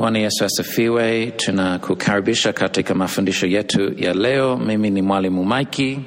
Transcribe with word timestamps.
Bwana 0.00 0.18
Yesu 0.18 0.44
asifiwe. 0.44 1.30
Tunakukaribisha 1.36 2.52
katika 2.52 2.94
mafundisho 2.94 3.46
yetu 3.46 3.92
ya 4.02 4.14
leo. 4.14 4.56
Mimi 4.56 4.90
ni 4.90 5.02
mwalimu 5.02 5.44
Maiki. 5.44 5.98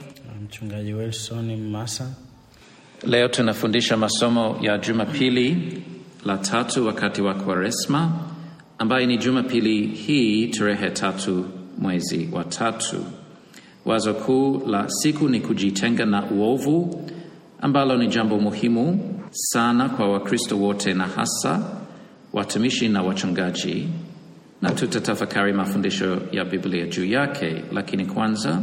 Mchungaji 0.45 0.93
Wilson 0.93 1.55
Mmasa. 1.55 2.07
Leo 3.07 3.27
tunafundisha 3.27 3.97
masomo 3.97 4.57
ya 4.61 4.77
Jumapili 4.77 5.57
la 6.25 6.37
tatu 6.37 6.85
wakati 6.87 7.21
wa 7.21 7.33
Kwaresma, 7.33 8.11
ambayo 8.77 9.05
ni 9.05 9.17
Jumapili 9.17 9.87
hii 9.87 10.47
tarehe 10.47 10.89
tatu 10.89 11.45
mwezi 11.77 12.29
wa 12.31 12.43
tatu. 12.43 13.05
Wazo 13.85 14.13
kuu 14.13 14.61
la 14.67 14.89
siku 14.89 15.29
ni 15.29 15.39
kujitenga 15.39 16.05
na 16.05 16.31
uovu, 16.31 17.09
ambalo 17.61 17.97
ni 17.97 18.07
jambo 18.07 18.39
muhimu 18.39 18.99
sana 19.31 19.89
kwa 19.89 20.09
Wakristo 20.11 20.57
wote 20.57 20.93
na 20.93 21.07
hasa 21.07 21.82
watumishi 22.33 22.89
na 22.89 23.01
wachungaji, 23.03 23.87
na 24.61 24.71
tutatafakari 24.71 25.53
mafundisho 25.53 26.21
ya 26.31 26.45
Biblia 26.45 26.85
juu 26.85 27.05
yake. 27.05 27.63
Lakini 27.71 28.05
kwanza 28.05 28.61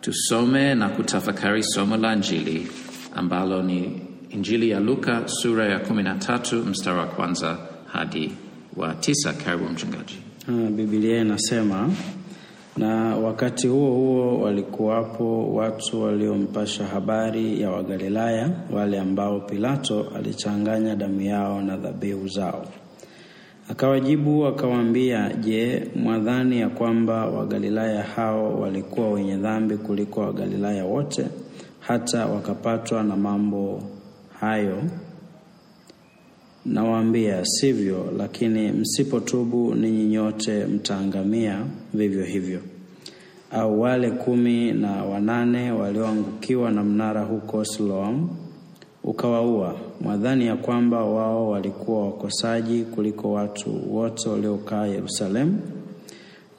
tusome 0.00 0.74
na 0.74 0.88
kutafakari 0.88 1.62
somo 1.62 1.96
la 1.96 2.12
Injili 2.12 2.66
ambalo 3.14 3.62
ni 3.62 4.00
Injili 4.30 4.70
ya 4.70 4.80
Luka 4.80 5.28
sura 5.28 5.66
ya 5.68 5.78
13 5.78 6.64
mstari 6.64 6.98
wa 6.98 7.06
kwanza 7.06 7.58
hadi 7.92 8.32
wa 8.76 8.94
tisa. 8.94 9.32
Karibu 9.32 9.64
mchungaji. 9.68 10.16
Ah, 10.48 10.70
Biblia 10.70 11.20
inasema 11.20 11.90
na 12.76 13.16
wakati 13.16 13.68
huo 13.68 13.90
huo 13.90 14.40
walikuwapo 14.40 15.54
watu 15.54 16.02
waliompasha 16.02 16.84
habari 16.86 17.60
ya 17.60 17.70
Wagalilaya, 17.70 18.50
wale 18.72 19.00
ambao 19.00 19.40
Pilato 19.40 20.06
alichanganya 20.16 20.96
damu 20.96 21.20
yao 21.20 21.62
na 21.62 21.76
dhabihu 21.76 22.28
zao. 22.28 22.64
Akawajibu 23.70 24.46
akawaambia, 24.46 25.32
Je, 25.40 25.88
mwadhani 25.96 26.60
ya 26.60 26.68
kwamba 26.68 27.26
Wagalilaya 27.26 28.02
hao 28.02 28.60
walikuwa 28.60 29.10
wenye 29.10 29.36
dhambi 29.36 29.76
kuliko 29.76 30.20
Wagalilaya 30.20 30.84
wote, 30.84 31.26
hata 31.80 32.26
wakapatwa 32.26 33.02
na 33.02 33.16
mambo 33.16 33.82
hayo? 34.40 34.82
Nawaambia, 36.66 37.44
sivyo, 37.44 38.12
lakini 38.18 38.72
msipotubu 38.72 39.74
ninyi 39.74 40.04
nyote 40.04 40.64
mtaangamia 40.66 41.64
vivyo 41.94 42.24
hivyo. 42.24 42.60
Au 43.50 43.80
wale 43.80 44.10
kumi 44.10 44.72
na 44.72 45.04
wanane 45.04 45.70
walioangukiwa 45.72 46.70
na 46.70 46.84
mnara 46.84 47.22
huko 47.24 47.64
Siloam 47.64 48.28
ukawaua, 49.04 49.76
mwadhani 50.00 50.46
ya 50.46 50.56
kwamba 50.56 51.04
wao 51.04 51.50
walikuwa 51.50 52.06
wakosaji 52.06 52.82
kuliko 52.84 53.32
watu 53.32 53.94
wote 53.96 54.28
waliokaa 54.28 54.86
Yerusalemu? 54.86 55.58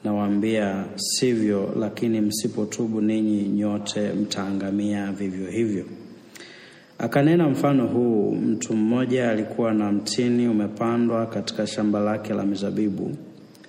Nawaambia, 0.04 0.84
sivyo, 0.96 1.74
lakini 1.80 2.20
msipotubu 2.20 3.00
ninyi 3.00 3.42
nyote 3.48 4.12
mtaangamia 4.12 5.12
vivyo 5.12 5.50
hivyo. 5.50 5.84
Akanena 6.98 7.48
mfano 7.48 7.86
huu: 7.86 8.32
mtu 8.34 8.74
mmoja 8.76 9.30
alikuwa 9.30 9.72
na 9.74 9.92
mtini 9.92 10.48
umepandwa 10.48 11.26
katika 11.26 11.66
shamba 11.66 12.00
lake 12.00 12.34
la 12.34 12.44
mizabibu, 12.44 13.16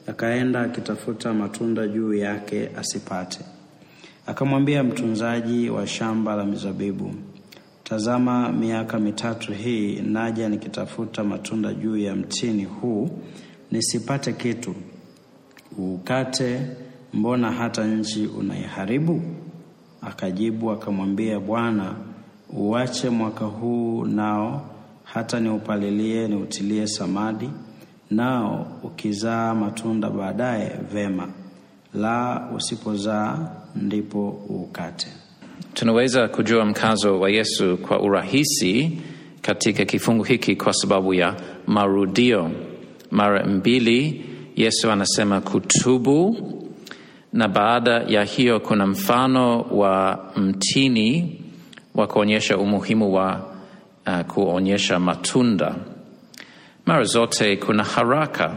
akaenda 0.07 0.61
akitafuta 0.61 1.33
matunda 1.33 1.87
juu 1.87 2.13
yake 2.13 2.69
asipate. 2.77 3.39
Akamwambia 4.27 4.83
mtunzaji 4.83 5.69
wa 5.69 5.87
shamba 5.87 6.35
la 6.35 6.45
mizabibu, 6.45 7.13
tazama, 7.83 8.51
miaka 8.51 8.99
mitatu 8.99 9.53
hii 9.53 9.95
naja 10.01 10.49
nikitafuta 10.49 11.23
matunda 11.23 11.73
juu 11.73 11.97
ya 11.97 12.15
mtini 12.15 12.63
huu 12.65 13.09
nisipate 13.71 14.33
kitu. 14.33 14.75
Uukate, 15.79 16.61
mbona 17.13 17.51
hata 17.51 17.87
nchi 17.87 18.27
unaiharibu? 18.27 19.21
Akajibu 20.01 20.71
akamwambia, 20.71 21.39
Bwana, 21.39 21.95
uache 22.57 23.09
mwaka 23.09 23.45
huu 23.45 24.05
nao 24.05 24.69
hata 25.03 25.39
niupalilie 25.39 26.27
niutilie 26.27 26.87
samadi, 26.87 27.49
nao 28.11 28.67
ukizaa 28.83 29.55
matunda 29.55 30.09
baadaye 30.09 30.71
vema, 30.93 31.27
la 31.93 32.47
usipozaa 32.55 33.37
ndipo 33.75 34.29
uukate. 34.49 35.07
Tunaweza 35.73 36.27
kujua 36.27 36.65
mkazo 36.65 37.19
wa 37.19 37.29
Yesu 37.29 37.77
kwa 37.77 37.99
urahisi 38.01 38.91
katika 39.41 39.85
kifungu 39.85 40.23
hiki 40.23 40.55
kwa 40.55 40.73
sababu 40.73 41.13
ya 41.13 41.35
marudio. 41.67 42.51
Mara 43.11 43.45
mbili 43.45 44.25
Yesu 44.55 44.91
anasema 44.91 45.41
kutubu, 45.41 46.37
na 47.33 47.47
baada 47.47 47.91
ya 47.91 48.23
hiyo 48.23 48.59
kuna 48.59 48.87
mfano 48.87 49.61
wa 49.61 50.19
mtini 50.35 51.41
wa 51.95 52.07
kuonyesha 52.07 52.57
umuhimu 52.57 53.13
wa 53.13 53.55
uh, 54.07 54.21
kuonyesha 54.21 54.99
matunda. 54.99 55.75
Mara 56.85 57.03
zote 57.03 57.57
kuna 57.57 57.83
haraka, 57.83 58.55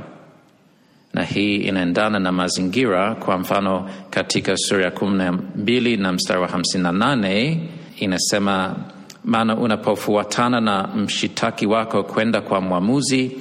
na 1.15 1.25
hii 1.25 1.57
inaendana 1.57 2.19
na 2.19 2.33
mazingira. 2.33 3.15
Kwa 3.15 3.39
mfano, 3.39 3.91
katika 4.11 4.57
sura 4.57 4.85
ya 4.85 4.91
kumi 4.91 5.17
na 5.19 5.33
mbili 5.33 5.97
na 5.97 6.13
mstari 6.13 6.41
wa 6.41 6.49
hamsini 6.49 6.83
na 6.83 6.93
nane 6.93 7.61
inasema, 7.99 8.77
maana 9.25 9.57
unapofuatana 9.57 10.61
na 10.61 10.87
mshitaki 10.97 11.67
wako 11.67 12.03
kwenda 12.03 12.41
kwa 12.41 12.61
mwamuzi, 12.61 13.37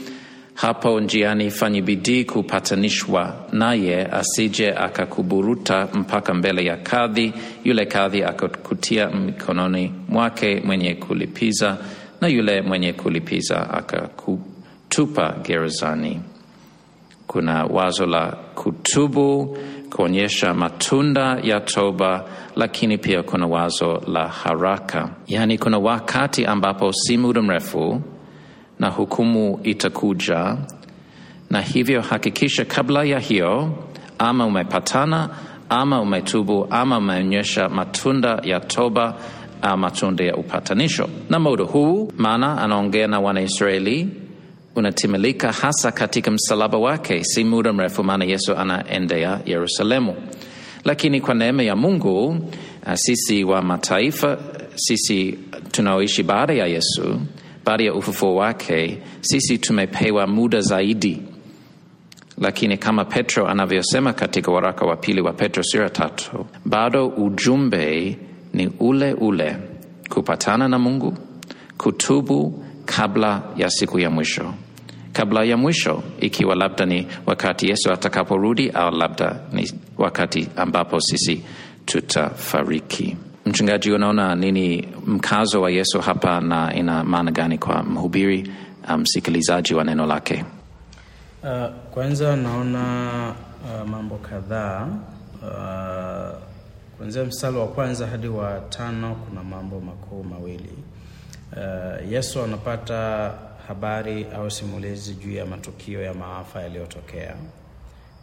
hapo 0.57 0.99
njiani 0.99 1.51
fanye 1.51 1.81
bidii 1.81 2.23
kupatanishwa 2.25 3.35
naye, 3.51 4.05
asije 4.05 4.71
akakuburuta 4.73 5.87
mpaka 5.93 6.33
mbele 6.33 6.65
ya 6.65 6.77
kadhi, 6.77 7.33
yule 7.63 7.85
kadhi 7.85 8.23
akakutia 8.23 9.09
mikononi 9.09 9.91
mwake 10.09 10.61
mwenye 10.65 10.95
kulipiza, 10.95 11.77
na 12.21 12.27
yule 12.27 12.61
mwenye 12.61 12.93
kulipiza 12.93 13.69
akakutupa 13.69 15.35
gerezani. 15.43 16.19
Kuna 17.27 17.63
wazo 17.65 18.05
la 18.05 18.25
kutubu, 18.55 19.57
kuonyesha 19.95 20.53
matunda 20.53 21.39
ya 21.43 21.59
toba, 21.59 22.25
lakini 22.55 22.97
pia 22.97 23.23
kuna 23.23 23.47
wazo 23.47 24.01
la 24.07 24.27
haraka, 24.27 25.09
yaani 25.27 25.57
kuna 25.57 25.77
wakati 25.77 26.45
ambapo 26.45 26.93
si 26.93 27.17
muda 27.17 27.41
mrefu 27.41 28.01
na 28.79 28.89
hukumu 28.89 29.59
itakuja, 29.63 30.57
na 31.49 31.61
hivyo 31.61 32.01
hakikisha 32.01 32.65
kabla 32.65 33.03
ya 33.03 33.19
hiyo, 33.19 33.71
ama 34.19 34.45
umepatana 34.45 35.29
ama 35.69 36.01
umetubu 36.01 36.67
ama 36.69 36.97
umeonyesha 36.97 37.69
matunda 37.69 38.41
ya 38.43 38.59
toba 38.59 39.15
matunda 39.77 40.23
ya 40.23 40.35
upatanisho. 40.35 41.09
Na 41.29 41.39
muda 41.39 41.63
huu, 41.63 42.11
maana 42.17 42.61
anaongea 42.61 43.07
na 43.07 43.19
Wanaisraeli, 43.19 44.07
unatimilika 44.75 45.51
hasa 45.51 45.91
katika 45.91 46.31
msalaba 46.31 46.77
wake, 46.77 47.23
si 47.23 47.43
muda 47.43 47.73
mrefu, 47.73 48.03
maana 48.03 48.25
Yesu 48.25 48.55
anaendea 48.57 49.39
Yerusalemu. 49.45 50.15
Lakini 50.85 51.21
kwa 51.21 51.33
neema 51.35 51.63
ya 51.63 51.75
Mungu, 51.75 52.37
sisi 52.93 53.43
wa 53.43 53.61
mataifa, 53.61 54.37
sisi 54.75 55.39
tunaoishi 55.71 56.23
baada 56.23 56.53
ya 56.53 56.65
Yesu 56.67 57.19
baada 57.67 57.83
ya 57.83 57.93
ufufuo 57.93 58.35
wake, 58.35 58.97
sisi 59.21 59.57
tumepewa 59.57 60.27
muda 60.27 60.61
zaidi, 60.61 61.21
lakini 62.37 62.77
kama 62.77 63.05
Petro 63.05 63.47
anavyosema 63.47 64.13
katika 64.13 64.51
waraka 64.51 64.85
wa 64.85 64.95
pili 64.95 65.21
wa 65.21 65.33
Petro 65.33 65.63
sura 65.63 65.89
tatu, 65.89 66.45
bado 66.65 67.07
ujumbe 67.07 68.17
ni 68.53 68.67
ule 68.79 69.13
ule, 69.13 69.57
kupatana 70.09 70.67
na 70.67 70.79
Mungu, 70.79 71.13
kutubu 71.77 72.63
kabla 72.85 73.41
ya 73.57 73.69
siku 73.69 73.99
ya 73.99 74.09
mwisho, 74.09 74.53
kabla 75.13 75.43
ya 75.43 75.57
mwisho, 75.57 76.03
ikiwa 76.19 76.55
labda 76.55 76.85
ni 76.85 77.07
wakati 77.25 77.69
Yesu 77.69 77.91
atakaporudi 77.91 78.69
au 78.69 78.91
labda 78.91 79.39
ni 79.53 79.71
wakati 79.97 80.47
ambapo 80.55 80.99
sisi 80.99 81.41
tutafariki. 81.85 83.17
Mchungaji, 83.47 83.91
unaona 83.91 84.35
nini 84.35 84.87
mkazo 85.05 85.61
wa 85.61 85.71
Yesu 85.71 85.99
hapa 86.01 86.41
na 86.41 86.73
ina 86.75 87.03
maana 87.03 87.31
gani 87.31 87.57
kwa 87.57 87.83
mhubiri 87.83 88.51
msikilizaji 88.97 89.73
um, 89.73 89.77
wa 89.77 89.83
neno 89.83 90.05
lake? 90.05 90.45
Uh, 91.43 91.69
kwanza 91.91 92.35
naona 92.35 93.33
uh, 93.63 93.89
mambo 93.89 94.15
kadhaa 94.15 94.87
uh, 95.43 96.37
kuanzia 96.97 97.23
mstari 97.23 97.57
wa 97.57 97.67
kwanza 97.67 98.07
hadi 98.07 98.27
wa 98.27 98.59
tano 98.69 99.15
kuna 99.15 99.43
mambo 99.43 99.79
makuu 99.79 100.23
mawili. 100.23 100.71
Uh, 101.51 102.11
Yesu 102.11 102.41
anapata 102.41 103.31
habari 103.67 104.25
au 104.35 104.51
simulizi 104.51 105.13
juu 105.13 105.31
ya 105.31 105.45
matukio 105.45 106.01
ya 106.01 106.13
maafa 106.13 106.61
yaliyotokea. 106.61 107.35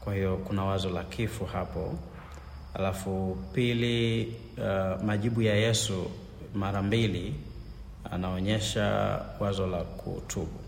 Kwa 0.04 0.14
hiyo 0.14 0.36
kuna 0.36 0.64
wazo 0.64 0.90
la 0.90 1.04
kifo 1.04 1.44
hapo. 1.44 1.94
Alafu 2.74 3.36
pili, 3.52 4.26
uh, 4.58 5.02
majibu 5.02 5.42
ya 5.42 5.54
Yesu 5.54 6.10
mara 6.54 6.82
mbili 6.82 7.34
anaonyesha 8.10 9.20
wazo 9.40 9.66
la 9.66 9.78
kutubu. 9.84 10.60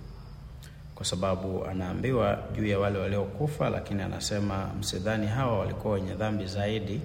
kwa 0.95 1.05
sababu 1.07 1.65
anaambiwa 1.67 2.39
juu 2.57 2.67
ya 2.67 2.79
wale 2.79 2.99
waliokufa, 2.99 3.71
lakini 3.71 4.03
anasema 4.03 4.71
msidhani 4.81 5.27
hawa 5.27 5.59
walikuwa 5.59 5.95
wenye 5.95 6.15
dhambi 6.15 6.47
zaidi, 6.47 7.01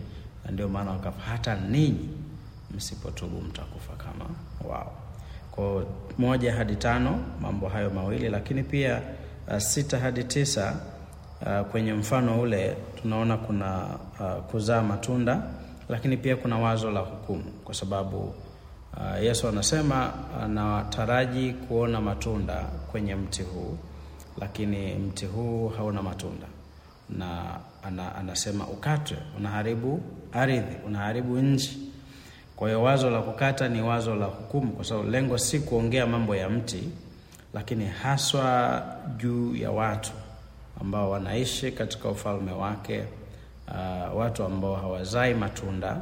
na 0.46 0.52
ndio 0.52 0.68
maana 0.70 0.92
wakafa. 0.92 1.22
Hata 1.22 1.56
ninyi 1.56 2.10
msipotubu 2.76 3.42
mtakufa 3.42 3.94
kama 3.96 4.26
wao. 4.74 4.94
Kwa 5.52 5.86
moja 6.18 6.54
hadi 6.56 6.76
tano 6.76 7.20
mambo 7.42 7.68
hayo 7.70 7.90
mawili, 7.90 8.30
lakini 8.30 8.64
pia 8.64 9.02
uh, 9.48 9.58
sita 9.58 10.00
hadi 10.00 10.24
tisa 10.24 10.76
uh, 11.46 11.68
kwenye 11.68 11.94
mfano 11.94 12.42
ule 12.42 12.78
tunaona 13.02 13.38
kuna 13.38 13.86
uh, 14.20 14.44
kuzaa 14.52 14.82
matunda, 14.82 15.42
lakini 15.90 16.18
pia 16.18 16.36
kuna 16.36 16.58
wazo 16.58 16.92
la 16.92 17.00
hukumu, 17.00 17.44
kwa 17.66 17.74
sababu 17.76 18.18
uh, 18.98 19.24
Yesu 19.24 19.48
anasema 19.48 20.14
anataraji 20.44 21.54
kuona 21.54 22.02
matunda 22.02 22.56
kwenye 22.92 23.16
mti 23.16 23.44
huu, 23.44 23.78
lakini 24.40 24.94
mti 24.96 25.26
huu 25.26 25.68
hauna 25.70 26.02
matunda. 26.02 26.48
Na 27.10 27.44
ana, 27.84 28.16
anasema 28.16 28.68
ukatwe, 28.68 29.18
unaharibu 29.38 30.02
ardhi, 30.34 30.76
unaharibu 30.86 31.38
nchi. 31.38 31.92
Kwa 32.56 32.68
hiyo 32.68 32.84
wazo 32.84 33.10
la 33.10 33.22
kukata 33.22 33.68
ni 33.70 33.82
wazo 33.82 34.16
la 34.16 34.26
hukumu, 34.26 34.72
kwa 34.72 34.86
sababu 34.86 35.10
lengo 35.10 35.38
si 35.38 35.60
kuongea 35.60 36.08
mambo 36.08 36.36
ya 36.36 36.50
mti, 36.50 36.90
lakini 37.54 37.86
haswa 37.86 38.84
juu 39.18 39.56
ya 39.56 39.72
watu 39.72 40.12
ambao 40.82 41.10
wanaishi 41.10 41.72
katika 41.72 42.10
ufalme 42.10 42.52
wake, 42.52 43.04
uh, 43.68 44.18
watu 44.18 44.44
ambao 44.44 44.76
hawazai 44.76 45.34
matunda 45.34 46.02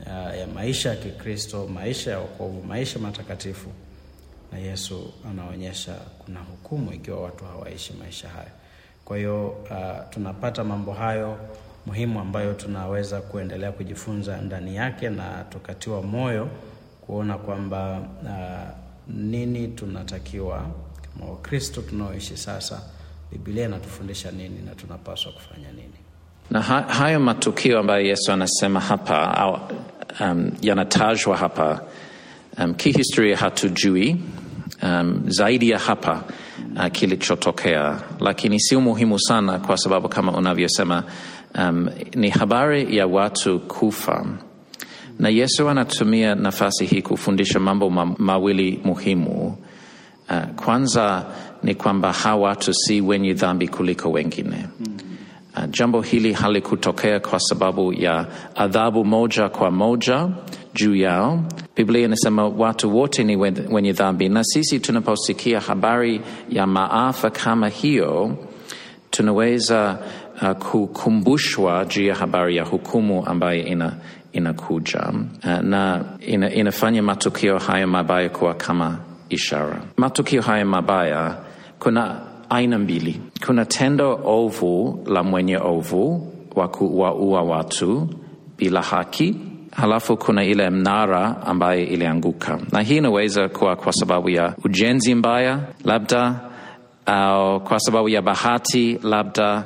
uh, 0.00 0.38
ya 0.38 0.46
maisha 0.54 0.88
ya 0.90 0.96
Kikristo, 0.96 1.66
maisha 1.66 2.10
ya 2.10 2.18
wokovu, 2.18 2.62
maisha 2.62 2.98
matakatifu. 2.98 3.68
Na 4.52 4.58
Yesu 4.58 5.12
anaonyesha 5.30 5.94
kuna 6.18 6.40
hukumu 6.40 6.92
ikiwa 6.92 7.20
watu 7.22 7.44
hawaishi 7.44 7.92
maisha 7.92 8.28
hayo. 8.28 8.50
Kwa 9.04 9.16
hiyo 9.16 9.48
uh, 9.48 10.08
tunapata 10.10 10.64
mambo 10.64 10.92
hayo 10.92 11.38
muhimu 11.86 12.20
ambayo 12.20 12.54
tunaweza 12.54 13.20
kuendelea 13.20 13.72
kujifunza 13.72 14.36
ndani 14.36 14.76
yake 14.76 15.10
na 15.10 15.44
tukatiwa 15.44 16.02
moyo 16.02 16.48
kuona 17.06 17.38
kwamba 17.38 18.00
uh, 18.24 19.14
nini 19.16 19.68
tunatakiwa 19.68 20.66
kama 21.02 21.30
Wakristo 21.30 21.82
tunaoishi 21.82 22.36
sasa, 22.36 22.82
Biblia 23.32 23.64
inatufundisha 23.66 24.30
nini 24.30 24.62
na 24.66 24.74
tunapaswa 24.74 25.32
kufanya 25.32 25.68
nini. 25.72 25.92
Na 26.50 26.62
ha 26.62 26.80
hayo 26.82 27.20
matukio 27.20 27.78
ambayo 27.78 28.06
Yesu 28.06 28.32
anasema 28.32 28.80
hapa 28.80 29.36
au 29.38 29.60
um, 30.20 30.50
yanatajwa 30.62 31.36
hapa 31.36 31.80
um, 32.58 32.74
kihistoria 32.74 33.36
hatujui 33.36 34.16
um, 34.82 35.22
zaidi 35.26 35.70
ya 35.70 35.78
hapa 35.78 36.24
uh, 36.76 36.86
kilichotokea, 36.86 38.00
lakini 38.20 38.60
si 38.60 38.76
muhimu 38.76 39.20
sana, 39.20 39.58
kwa 39.58 39.76
sababu 39.78 40.08
kama 40.08 40.32
unavyosema 40.32 41.04
um, 41.58 41.88
ni 42.14 42.30
habari 42.30 42.96
ya 42.96 43.06
watu 43.06 43.60
kufa, 43.60 44.26
na 45.18 45.28
Yesu 45.28 45.68
anatumia 45.68 46.34
nafasi 46.34 46.86
hii 46.86 47.02
kufundisha 47.02 47.60
mambo 47.60 47.90
ma 47.90 48.06
mawili 48.18 48.80
muhimu. 48.84 49.58
Uh, 50.30 50.44
kwanza 50.64 51.26
ni 51.62 51.74
kwamba 51.74 52.12
hawa 52.12 52.48
watu 52.48 52.74
si 52.74 53.00
wenye 53.00 53.34
dhambi 53.34 53.68
kuliko 53.68 54.10
wengine. 54.10 54.64
Uh, 55.56 55.64
jambo 55.70 56.00
hili 56.02 56.32
halikutokea 56.32 57.20
kwa 57.20 57.40
sababu 57.40 57.92
ya 57.92 58.26
adhabu 58.54 59.04
moja 59.04 59.48
kwa 59.48 59.70
moja 59.70 60.28
juu 60.74 60.94
yao. 60.96 61.44
Biblia 61.76 62.04
inasema 62.04 62.48
watu 62.48 62.96
wote 62.96 63.24
ni 63.24 63.36
wenye 63.70 63.92
dhambi, 63.92 64.28
na 64.28 64.44
sisi 64.44 64.80
tunaposikia 64.80 65.60
habari 65.60 66.20
ya 66.50 66.66
maafa 66.66 67.30
kama 67.30 67.68
hiyo 67.68 68.36
tunaweza 69.10 69.98
uh, 70.42 70.50
kukumbushwa 70.50 71.84
juu 71.84 72.04
ya 72.06 72.14
habari 72.14 72.56
ya 72.56 72.64
hukumu 72.64 73.26
ambayo 73.26 73.64
ina 73.66 73.92
inakuja 74.32 75.00
uh, 75.44 75.60
na 75.62 76.04
ina, 76.26 76.54
inafanya 76.54 77.02
matukio 77.02 77.58
haya 77.58 77.86
mabaya 77.86 78.28
kuwa 78.28 78.54
kama 78.54 78.98
ishara. 79.28 79.82
Matukio 79.96 80.42
haya 80.42 80.64
mabaya 80.64 81.36
kuna 81.78 82.20
aina 82.50 82.78
mbili. 82.78 83.20
Kuna 83.46 83.64
tendo 83.64 84.20
ovu 84.24 85.04
la 85.06 85.22
mwenye 85.22 85.56
ovu 85.56 86.32
wa 86.54 86.68
kuwaua 86.68 87.42
watu 87.42 88.08
bila 88.58 88.82
haki, 88.82 89.36
halafu 89.76 90.16
kuna 90.16 90.44
ile 90.44 90.70
mnara 90.70 91.42
ambaye 91.46 91.84
ilianguka, 91.84 92.58
na 92.72 92.82
hii 92.82 92.96
inaweza 92.96 93.48
kuwa 93.48 93.76
kwa 93.76 93.92
sababu 93.92 94.30
ya 94.30 94.54
ujenzi 94.64 95.14
mbaya 95.14 95.60
labda, 95.84 96.40
au 97.06 97.60
kwa 97.60 97.80
sababu 97.80 98.08
ya 98.08 98.22
bahati 98.22 98.98
labda, 99.02 99.64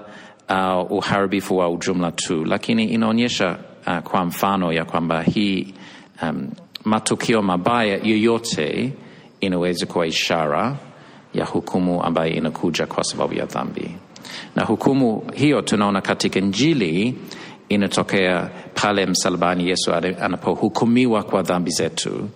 au 0.49 0.83
uharibifu 0.83 1.57
wa 1.57 1.71
ujumla 1.71 2.13
tu, 2.13 2.45
lakini 2.45 2.85
inaonyesha 2.85 3.57
uh, 3.87 3.99
kwa 3.99 4.25
mfano 4.25 4.73
ya 4.73 4.85
kwamba 4.85 5.23
hii 5.23 5.75
um, 6.23 6.51
matukio 6.85 7.43
mabaya 7.43 7.97
yoyote 8.03 8.93
inaweza 9.41 9.87
kuwa 9.87 10.07
ishara 10.07 10.77
ya 11.35 11.45
hukumu 11.45 12.03
ambayo 12.03 12.33
inakuja 12.33 12.87
kwa 12.87 13.05
sababu 13.05 13.35
ya 13.35 13.47
dhambi, 13.47 13.91
na 14.57 14.65
hukumu 14.65 15.23
hiyo 15.35 15.63
tunaona 15.63 16.01
katika 16.01 16.39
Injili 16.39 17.15
inatokea 17.69 18.51
pale 18.75 19.07
msalabani, 19.07 19.69
Yesu 19.69 19.93
anapohukumiwa 20.21 21.23
kwa 21.23 21.43
dhambi 21.43 21.71
zetu, 21.71 22.29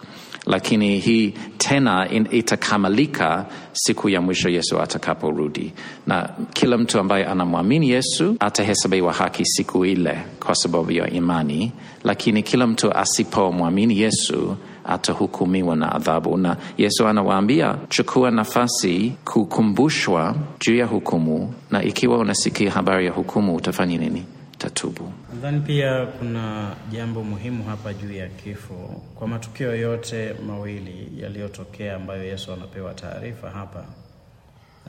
lakini 0.47 0.99
hii 0.99 1.35
tena 1.59 2.09
itakamilika 2.31 3.47
siku 3.73 4.09
ya 4.09 4.21
mwisho 4.21 4.49
Yesu 4.49 4.81
atakaporudi, 4.81 5.73
na 6.07 6.31
kila 6.53 6.79
mtu 6.79 6.99
ambaye 7.01 7.25
anamwamini 7.25 7.91
Yesu 7.91 8.37
atahesabiwa 8.41 9.13
haki 9.13 9.45
siku 9.47 9.85
ile 9.87 10.19
kwa 10.47 10.55
sababu 10.55 10.93
ya 10.93 11.11
imani, 11.11 11.73
lakini 12.05 12.43
kila 12.43 12.67
mtu 12.67 12.93
asipomwamini 12.93 14.01
Yesu 14.01 14.57
atahukumiwa 14.89 15.77
na 15.77 15.93
adhabu. 15.95 16.37
Na 16.37 16.57
Yesu 16.79 17.07
anawaambia 17.09 17.77
chukua 17.89 18.31
nafasi 18.31 19.13
kukumbushwa 19.25 20.35
juu 20.61 20.77
ya 20.77 20.87
hukumu, 20.87 21.55
na 21.71 21.83
ikiwa 21.83 22.19
unasikia 22.19 22.71
habari 22.71 23.07
ya 23.07 23.13
hukumu 23.13 23.55
utafanya 23.57 23.99
nini? 23.99 24.25
Tatubu. 24.59 25.13
Nadhani 25.35 25.61
pia 25.61 26.07
kuna 26.07 26.71
jambo 26.93 27.25
muhimu 27.25 27.65
hapa 27.65 27.95
juu 27.95 28.13
ya 28.13 28.29
kifo. 28.29 29.03
Kwa 29.15 29.29
matukio 29.29 29.77
yote 29.77 30.35
mawili 30.47 31.09
yaliyotokea 31.23 31.97
ambayo 31.97 32.25
Yesu 32.25 32.53
anapewa 32.53 32.95
taarifa 32.95 33.51
hapa, 33.51 33.85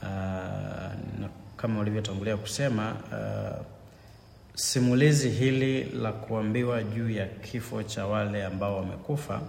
uh, 0.02 0.08
na 1.22 1.30
kama 1.58 1.80
ulivyotangulia 1.80 2.38
kusema 2.38 2.92
uh, 3.12 3.66
simulizi 4.56 5.30
hili 5.30 5.84
la 5.84 6.12
kuambiwa 6.12 6.84
juu 6.84 7.10
ya 7.10 7.26
kifo 7.26 7.84
cha 7.84 8.06
wale 8.08 8.46
ambao 8.46 8.76
wamekufa 8.78 9.42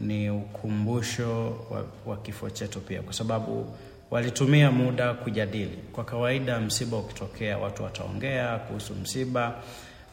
ni 0.00 0.30
ukumbusho 0.30 1.56
wa, 1.70 1.84
wa 2.06 2.16
kifo 2.16 2.50
chetu 2.50 2.80
pia, 2.80 3.02
kwa 3.02 3.12
sababu 3.12 3.66
walitumia 4.10 4.70
muda 4.70 5.14
kujadili. 5.14 5.78
Kwa 5.92 6.04
kawaida, 6.04 6.60
msiba 6.60 6.96
ukitokea, 6.96 7.58
watu 7.58 7.82
wataongea 7.82 8.58
kuhusu 8.58 8.94
msiba 8.94 9.54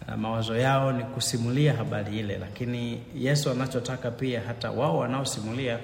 na 0.08 0.18
mawazo 0.18 0.58
yao 0.58 0.92
ni 0.92 1.04
kusimulia 1.04 1.74
habari 1.74 2.20
ile, 2.20 2.38
lakini 2.38 3.02
Yesu 3.16 3.52
anachotaka 3.52 4.12
pia 4.12 4.42
hata 4.42 4.72
wao 4.72 4.98
wanaosimulia 4.98 5.80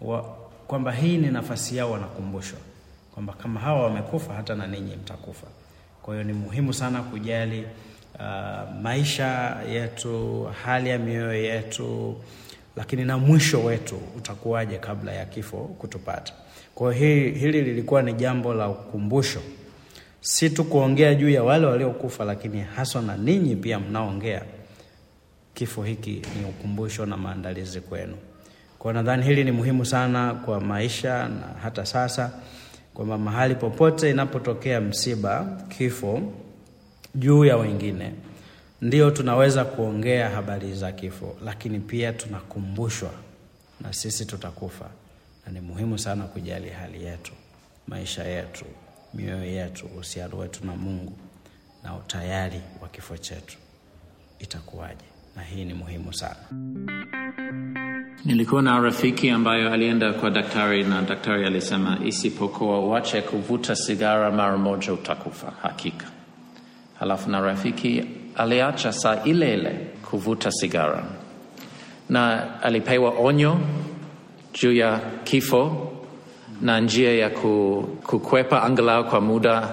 wa, 0.00 0.22
kwamba 0.66 0.92
hii 0.92 1.16
ni 1.18 1.26
nafasi 1.30 1.76
yao, 1.76 1.90
wanakumbushwa 1.90 2.58
kwamba 3.14 3.32
kama 3.32 3.60
hawa 3.60 3.82
wamekufa, 3.82 4.34
hata 4.34 4.54
na 4.54 4.66
ninyi 4.66 4.96
mtakufa. 4.96 5.46
Kwa 6.02 6.14
hiyo 6.14 6.24
ni 6.26 6.32
muhimu 6.32 6.72
sana 6.74 7.02
kujali 7.02 7.64
uh, 8.14 8.74
maisha 8.82 9.56
yetu, 9.70 10.44
hali 10.64 10.90
ya 10.90 10.98
mioyo 10.98 11.34
yetu 11.44 12.16
lakini 12.76 13.04
na 13.04 13.18
mwisho 13.18 13.64
wetu 13.64 13.96
utakuwaje 14.16 14.78
kabla 14.78 15.12
ya 15.12 15.24
kifo 15.24 15.56
kutupata. 15.56 16.32
Kwa 16.74 16.94
hiyo 16.94 17.30
hili 17.34 17.62
lilikuwa 17.62 18.02
ni 18.02 18.12
jambo 18.12 18.54
la 18.54 18.68
ukumbusho, 18.68 19.40
si 20.20 20.50
tu 20.50 20.64
kuongea 20.64 21.14
juu 21.14 21.28
ya 21.30 21.42
wale 21.44 21.66
waliokufa, 21.66 22.24
lakini 22.24 22.60
haswa 22.60 23.02
na 23.02 23.16
ninyi 23.16 23.56
pia 23.56 23.78
mnaongea. 23.80 24.42
Kifo 25.54 25.82
hiki 25.82 26.10
ni 26.10 26.44
ukumbusho 26.48 27.06
na 27.06 27.16
maandalizi 27.16 27.80
kwenu. 27.80 28.16
Kwa 28.78 28.92
nadhani 28.92 29.24
hili 29.24 29.44
ni 29.44 29.52
muhimu 29.52 29.84
sana 29.86 30.34
kwa 30.34 30.60
maisha 30.60 31.28
na 31.28 31.54
hata 31.62 31.86
sasa, 31.86 32.32
kwamba 32.94 33.18
mahali 33.18 33.54
popote 33.54 34.10
inapotokea 34.10 34.80
msiba, 34.80 35.58
kifo 35.78 36.20
juu 37.14 37.44
ya 37.44 37.56
wengine 37.56 38.12
ndio 38.80 39.10
tunaweza 39.10 39.64
kuongea 39.64 40.30
habari 40.30 40.74
za 40.74 40.92
kifo, 40.92 41.36
lakini 41.44 41.80
pia 41.80 42.12
tunakumbushwa 42.12 43.10
na 43.80 43.92
sisi 43.92 44.24
tutakufa, 44.26 44.90
na 45.46 45.52
ni 45.52 45.60
muhimu 45.60 45.98
sana 45.98 46.24
kujali 46.24 46.70
hali 46.70 47.04
yetu, 47.04 47.32
maisha 47.86 48.24
yetu, 48.24 48.64
mioyo 49.14 49.44
yetu, 49.44 49.86
uhusiano 49.86 50.38
wetu 50.38 50.66
na 50.66 50.76
Mungu 50.76 51.12
na 51.84 51.96
utayari 51.96 52.60
wa 52.82 52.88
kifo 52.88 53.16
chetu 53.16 53.56
itakuwaje, 54.38 55.04
na 55.36 55.42
hii 55.42 55.64
ni 55.64 55.74
muhimu 55.74 56.14
sana. 56.14 56.36
Nilikuwa 58.24 58.62
na 58.62 58.80
rafiki 58.80 59.30
ambayo 59.30 59.72
alienda 59.72 60.12
kwa 60.12 60.30
daktari 60.30 60.84
na 60.84 61.02
daktari 61.02 61.46
alisema 61.46 61.98
isipokuwa 62.04 62.80
uache 62.80 63.22
kuvuta 63.22 63.76
sigara 63.76 64.30
mara 64.30 64.56
moja 64.58 64.92
utakufa 64.92 65.52
hakika. 65.62 66.06
Halafu 66.98 67.30
na 67.30 67.40
rafiki 67.40 68.04
aliacha 68.36 68.92
saa 68.92 69.24
ile 69.24 69.54
ile 69.54 69.70
kuvuta 70.10 70.50
sigara 70.52 71.04
na 72.08 72.46
alipewa 72.62 73.12
onyo 73.18 73.58
juu 74.54 74.72
ya 74.72 75.00
kifo 75.24 75.92
na 76.60 76.80
njia 76.80 77.12
ya 77.14 77.30
kukwepa 78.06 78.62
angalau 78.62 79.04
kwa 79.04 79.20
muda, 79.20 79.68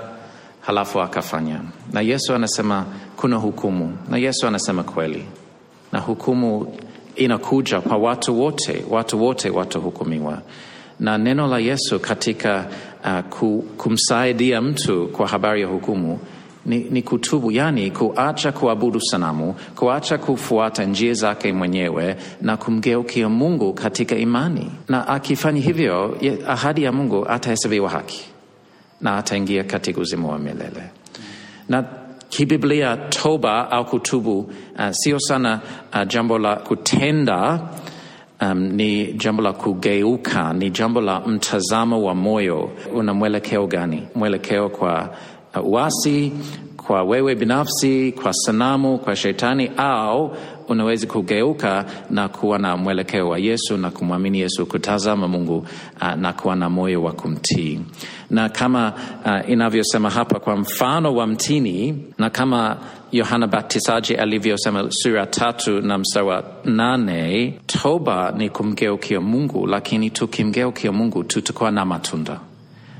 halafu 0.61 1.01
akafanya. 1.01 1.61
Na 1.93 2.01
Yesu 2.01 2.33
anasema 2.33 2.85
kuna 3.17 3.35
hukumu, 3.35 3.97
na 4.09 4.17
Yesu 4.17 4.47
anasema 4.47 4.83
kweli, 4.83 5.25
na 5.91 5.99
hukumu 5.99 6.77
inakuja 7.15 7.81
kwa 7.81 7.97
watu 7.97 8.39
wote, 8.41 8.85
watu 8.89 9.23
wote 9.23 9.49
watahukumiwa. 9.49 10.41
Na 10.99 11.17
neno 11.17 11.47
la 11.47 11.59
Yesu 11.59 11.99
katika 11.99 12.65
uh, 13.33 13.49
kumsaidia 13.77 14.61
mtu 14.61 15.07
kwa 15.07 15.27
habari 15.27 15.61
ya 15.61 15.67
hukumu 15.67 16.19
ni, 16.65 16.77
ni 16.79 17.01
kutubu, 17.01 17.51
yani 17.51 17.91
kuacha 17.91 18.51
kuabudu 18.51 19.01
sanamu, 19.01 19.55
kuacha 19.75 20.17
kufuata 20.17 20.83
njia 20.85 21.13
zake 21.13 21.53
mwenyewe 21.53 22.15
na 22.41 22.57
kumgeukia 22.57 23.29
Mungu 23.29 23.73
katika 23.73 24.15
imani. 24.15 24.71
Na 24.89 25.07
akifanya 25.07 25.61
hivyo, 25.61 26.17
ahadi 26.47 26.83
ya 26.83 26.91
Mungu 26.91 27.27
atahesabiwa 27.29 27.89
haki 27.89 28.25
na 29.01 29.17
ataingia 29.17 29.63
katika 29.63 30.01
uzima 30.01 30.27
wa 30.27 30.39
milele. 30.39 30.83
Na 31.69 31.83
kibiblia, 32.29 32.97
toba 32.97 33.71
au 33.71 33.85
kutubu 33.85 34.39
uh, 34.39 34.89
sio 34.91 35.19
sana 35.19 35.59
uh, 35.93 36.07
jambo 36.07 36.37
la 36.39 36.55
kutenda 36.55 37.59
Um, 38.41 38.59
ni 38.75 39.13
jambo 39.13 39.41
la 39.41 39.53
kugeuka, 39.53 40.53
ni 40.53 40.69
jambo 40.69 41.01
la 41.01 41.19
mtazamo 41.19 42.03
wa 42.03 42.15
moyo. 42.15 42.69
Una 42.93 43.13
mwelekeo 43.13 43.67
gani? 43.67 44.07
Mwelekeo 44.15 44.69
kwa 44.69 45.09
uasi, 45.61 46.31
kwa 46.87 47.03
wewe 47.03 47.35
binafsi, 47.35 48.11
kwa 48.11 48.33
sanamu, 48.33 48.97
kwa 48.97 49.15
shetani, 49.15 49.71
au 49.77 50.35
unaweza 50.69 51.07
kugeuka 51.07 51.85
na 52.09 52.27
kuwa 52.29 52.59
na 52.59 52.77
mwelekeo 52.77 53.29
wa 53.29 53.39
Yesu 53.39 53.77
na 53.77 53.91
kumwamini 53.91 54.39
Yesu, 54.39 54.65
kutazama 54.65 55.27
Mungu 55.27 55.57
uh, 56.01 56.13
na 56.15 56.33
kuwa 56.33 56.55
na 56.55 56.69
moyo 56.69 57.03
wa 57.03 57.11
kumtii. 57.11 57.79
Na 58.29 58.49
kama 58.49 58.93
uh, 59.25 59.49
inavyosema 59.49 60.09
hapa 60.09 60.39
kwa 60.39 60.55
mfano 60.57 61.15
wa 61.15 61.27
mtini, 61.27 62.03
na 62.17 62.29
kama 62.29 62.77
Yohana 63.11 63.47
Baptisaji 63.47 64.15
alivyosema 64.15 64.85
sura 64.91 65.25
tatu 65.25 65.81
na 65.81 65.97
mstari 65.97 66.27
wa 66.27 66.43
nane, 66.65 67.53
toba 67.67 68.31
ni 68.37 68.49
kumgeukia 68.49 69.21
Mungu, 69.21 69.67
lakini 69.67 70.09
tukimgeukia 70.09 70.91
Mungu 70.91 71.23
tutakuwa 71.23 71.71
na 71.71 71.85
matunda 71.85 72.39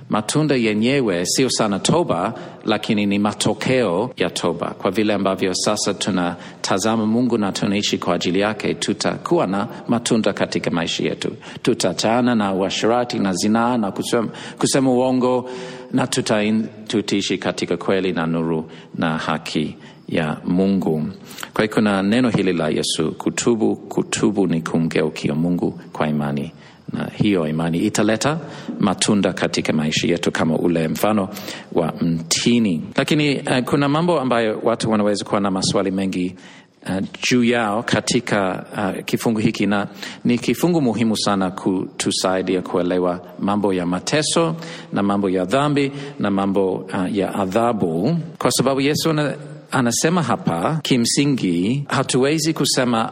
matunda 0.09 0.55
yenyewe 0.55 1.25
sio 1.25 1.49
sana 1.49 1.79
toba, 1.79 2.33
lakini 2.65 3.05
ni 3.05 3.19
matokeo 3.19 4.09
ya 4.17 4.29
toba. 4.29 4.69
Kwa 4.69 4.91
vile 4.91 5.13
ambavyo 5.13 5.53
sasa 5.53 5.93
tunatazama 5.93 7.05
Mungu 7.05 7.37
na 7.37 7.51
tunaishi 7.51 7.97
kwa 7.97 8.15
ajili 8.15 8.39
yake, 8.39 8.73
tutakuwa 8.73 9.47
na 9.47 9.67
matunda 9.87 10.33
katika 10.33 10.71
maisha 10.71 11.03
yetu. 11.03 11.31
Tutachana 11.61 12.35
na 12.35 12.53
uasherati 12.53 13.19
na 13.19 13.33
zinaa 13.33 13.77
na 13.77 13.91
kusema, 13.91 14.27
kusema 14.59 14.91
uongo 14.91 15.49
na 15.91 16.07
tutaishi 16.87 17.37
katika 17.37 17.77
kweli 17.77 18.11
na 18.11 18.25
nuru 18.25 18.69
na 18.95 19.17
haki 19.17 19.75
ya 20.09 20.37
Mungu. 20.45 21.03
Kwa 21.53 21.63
hiyo 21.63 21.75
kuna 21.75 22.03
neno 22.03 22.29
hili 22.29 22.53
la 22.53 22.69
Yesu, 22.69 23.11
kutubu. 23.11 23.75
Kutubu 23.75 24.47
ni 24.47 24.61
kumgeukia 24.61 25.35
Mungu 25.35 25.79
kwa 25.93 26.07
imani 26.07 26.51
na 26.93 27.09
hiyo 27.15 27.47
imani 27.47 27.77
italeta 27.77 28.37
matunda 28.79 29.33
katika 29.33 29.73
maisha 29.73 30.07
yetu 30.07 30.31
kama 30.31 30.55
ule 30.57 30.87
mfano 30.87 31.29
wa 31.73 31.93
mtini. 32.01 32.81
Lakini 32.95 33.35
uh, 33.39 33.57
kuna 33.65 33.89
mambo 33.89 34.19
ambayo 34.19 34.59
watu 34.63 34.91
wanaweza 34.91 35.25
kuwa 35.25 35.41
na 35.41 35.51
maswali 35.51 35.91
mengi 35.91 36.35
uh, 36.89 37.05
juu 37.29 37.43
yao 37.43 37.83
katika 37.83 38.65
uh, 38.97 39.03
kifungu 39.05 39.39
hiki, 39.39 39.65
na 39.65 39.87
ni 40.25 40.37
kifungu 40.37 40.81
muhimu 40.81 41.17
sana 41.17 41.51
kutusaidia 41.51 42.61
kuelewa 42.61 43.21
mambo 43.39 43.73
ya 43.73 43.85
mateso 43.85 44.55
na 44.93 45.03
mambo 45.03 45.29
ya 45.29 45.45
dhambi 45.45 45.91
na 46.19 46.31
mambo 46.31 46.73
uh, 46.73 47.15
ya 47.17 47.35
adhabu, 47.35 48.17
kwa 48.37 48.51
sababu 48.51 48.81
Yesu 48.81 49.09
ana, 49.09 49.35
anasema 49.71 50.23
hapa, 50.23 50.79
kimsingi 50.83 51.85
hatuwezi 51.87 52.53
kusema 52.53 53.11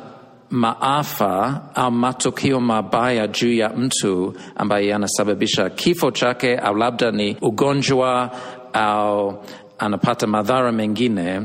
maafa 0.51 1.61
au 1.75 1.91
matukio 1.91 2.59
mabaya 2.59 3.27
juu 3.27 3.53
ya 3.53 3.69
mtu 3.69 4.33
ambaye 4.55 4.87
yanasababisha 4.87 5.69
kifo 5.69 6.11
chake 6.11 6.55
au 6.57 6.75
labda 6.75 7.11
ni 7.11 7.37
ugonjwa 7.41 8.31
au 8.73 9.43
anapata 9.79 10.27
madhara 10.27 10.71
mengine, 10.71 11.41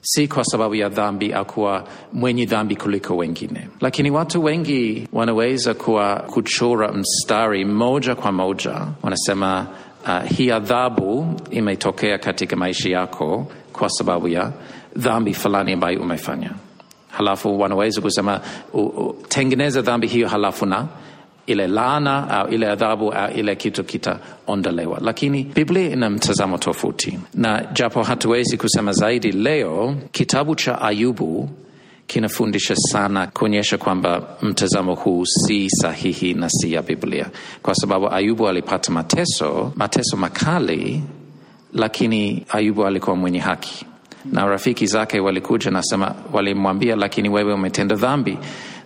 si 0.00 0.28
kwa 0.28 0.44
sababu 0.44 0.74
ya 0.74 0.88
dhambi 0.88 1.32
au 1.32 1.44
kuwa 1.44 1.84
mwenye 2.12 2.46
dhambi 2.46 2.76
kuliko 2.76 3.16
wengine. 3.16 3.68
Lakini 3.80 4.10
watu 4.10 4.44
wengi 4.44 5.08
wanaweza 5.12 5.74
kuwa 5.74 6.16
kuchora 6.16 6.92
mstari 6.92 7.64
moja 7.64 8.14
kwa 8.14 8.32
moja, 8.32 8.74
wanasema 9.02 9.66
uh, 10.04 10.22
hii 10.30 10.50
adhabu 10.50 11.34
imetokea 11.50 12.18
katika 12.18 12.56
maisha 12.56 12.88
yako 12.90 13.46
kwa 13.72 13.88
sababu 13.90 14.28
ya 14.28 14.52
dhambi 14.96 15.34
fulani 15.34 15.72
ambayo 15.72 16.00
umefanya 16.02 16.50
halafu 17.18 17.60
wanaweza 17.60 18.00
kusema 18.00 18.40
tengeneza 19.28 19.82
dhambi 19.82 20.06
hiyo, 20.06 20.28
halafu 20.28 20.66
na 20.66 20.86
ile 21.46 21.66
laana 21.66 22.30
au 22.30 22.48
ile 22.48 22.68
adhabu 22.70 23.12
au 23.12 23.30
ile 23.32 23.56
kitu 23.56 23.84
kitaondolewa. 23.84 24.98
Lakini 25.02 25.44
Biblia 25.44 25.90
ina 25.92 26.10
mtazamo 26.10 26.58
tofauti, 26.58 27.18
na 27.34 27.64
japo 27.72 28.02
hatuwezi 28.02 28.56
kusema 28.56 28.92
zaidi 28.92 29.32
leo, 29.32 29.96
kitabu 30.12 30.54
cha 30.54 30.80
Ayubu 30.82 31.48
kinafundisha 32.06 32.76
sana 32.76 33.26
kuonyesha 33.26 33.78
kwamba 33.78 34.22
mtazamo 34.42 34.94
huu 34.94 35.24
si 35.26 35.70
sahihi 35.70 36.34
na 36.34 36.48
si 36.50 36.72
ya 36.72 36.82
Biblia, 36.82 37.26
kwa 37.62 37.74
sababu 37.74 38.12
Ayubu 38.12 38.48
alipata 38.48 38.92
mateso, 38.92 39.72
mateso 39.76 40.16
makali, 40.16 41.02
lakini 41.72 42.44
Ayubu 42.48 42.86
alikuwa 42.86 43.16
mwenye 43.16 43.38
haki 43.38 43.86
na 44.32 44.46
rafiki 44.46 44.86
zake 44.86 45.20
walikuja 45.20 45.70
nasema, 45.70 46.14
walimwambia 46.32 46.96
lakini 46.96 47.28
wewe 47.28 47.52
umetenda 47.54 47.94
dhambi. 47.96 48.38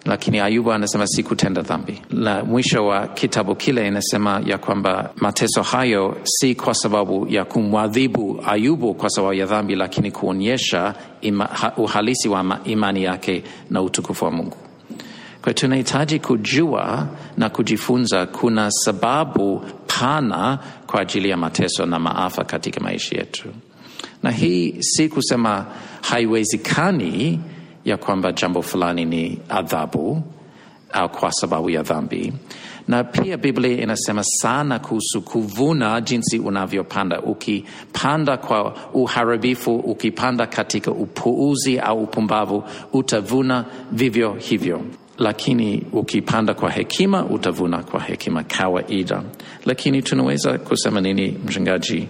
Lakini 0.05 0.41
Ayubu 0.41 0.73
anasema 0.73 1.07
sikutenda 1.07 1.63
dhambi. 1.63 2.03
Na 2.11 2.45
mwisho 2.45 2.87
wa 2.87 3.07
kitabu 3.07 3.55
kile 3.55 3.89
inasema 3.89 4.43
ya 4.47 4.59
kwamba 4.59 5.11
mateso 5.17 5.63
hayo 5.63 6.17
si 6.25 6.55
kwa 6.55 6.75
sababu 6.75 7.27
ya 7.29 7.45
kumwadhibu 7.45 8.45
Ayubu 8.47 8.95
kwa 8.95 9.11
sababu 9.11 9.35
ya 9.35 9.47
dhambi, 9.47 9.75
lakini 9.75 10.11
kuonyesha 10.11 10.95
uhalisi 11.77 12.29
wa 12.29 12.59
imani 12.65 13.05
yake 13.05 13.43
na 13.71 13.83
utukufu 13.83 14.25
wa 14.25 14.31
Mungu. 14.31 14.57
Kwa 15.43 15.55
tunahitaji 15.55 16.19
kujua 16.19 17.07
na 17.37 17.51
kujifunza 17.51 18.27
kuna 18.27 18.71
sababu 18.71 19.65
pana 19.87 20.59
kwa 20.87 21.01
ajili 21.01 21.31
ya 21.31 21.37
mateso 21.37 21.87
na 21.87 21.99
maafa 21.99 22.45
katika 22.45 22.81
maisha 22.81 23.17
yetu 23.19 23.49
na 24.23 24.31
hii 24.31 24.75
si 24.81 25.09
kusema 25.09 25.67
haiwezekani 26.03 27.41
ya 27.85 27.97
kwamba 27.97 28.33
jambo 28.33 28.63
fulani 28.63 29.05
ni 29.05 29.39
adhabu 29.49 30.23
au 30.93 31.09
kwa 31.09 31.33
sababu 31.33 31.71
ya 31.71 31.83
dhambi. 31.83 32.33
Na 32.89 33.05
pia 33.05 33.37
Biblia 33.37 33.83
inasema 33.83 34.25
sana 34.25 34.79
kuhusu 34.79 35.23
kuvuna, 35.23 36.01
jinsi 36.01 36.39
unavyopanda. 36.39 37.21
Ukipanda 37.23 38.37
kwa 38.37 38.77
uharibifu, 38.95 39.77
ukipanda 39.77 40.47
katika 40.47 40.91
upuuzi 40.91 41.79
au 41.79 42.03
upumbavu, 42.03 42.65
utavuna 42.93 43.65
vivyo 43.93 44.33
hivyo, 44.33 44.83
lakini 45.19 45.83
ukipanda 45.93 46.55
kwa 46.55 46.71
hekima, 46.71 47.25
utavuna 47.25 47.83
kwa 47.83 48.01
hekima 48.01 48.43
kawaida. 48.45 49.23
Lakini 49.67 50.03
tunaweza 50.03 50.59
kusema 50.59 51.01
nini, 51.01 51.39
mchungaji? 51.47 52.09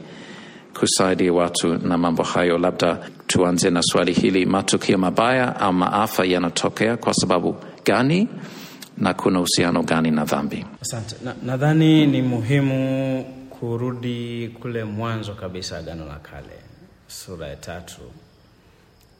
Kusaidia 0.82 1.32
watu 1.32 1.74
na 1.74 1.98
mambo 1.98 2.22
hayo. 2.22 2.58
Labda 2.58 2.98
tuanze 3.26 3.70
na 3.70 3.82
swali 3.82 4.12
hili, 4.12 4.46
matukio 4.46 4.98
mabaya 4.98 5.60
au 5.60 5.72
maafa 5.72 6.24
yanatokea 6.24 6.96
kwa 6.96 7.14
sababu 7.14 7.56
gani 7.84 8.28
na 8.98 9.14
kuna 9.14 9.38
uhusiano 9.38 9.82
gani 9.82 10.10
na 10.10 10.24
dhambi? 10.24 10.66
Asante. 10.80 11.16
Nadhani 11.42 12.06
na 12.06 12.12
ni 12.12 12.22
muhimu 12.22 13.24
kurudi 13.50 14.48
kule 14.60 14.84
mwanzo 14.84 15.34
kabisa, 15.34 15.78
Agano 15.78 16.04
la 16.06 16.14
Kale 16.18 16.58
sura 17.08 17.48
ya 17.48 17.56
tatu, 17.56 18.00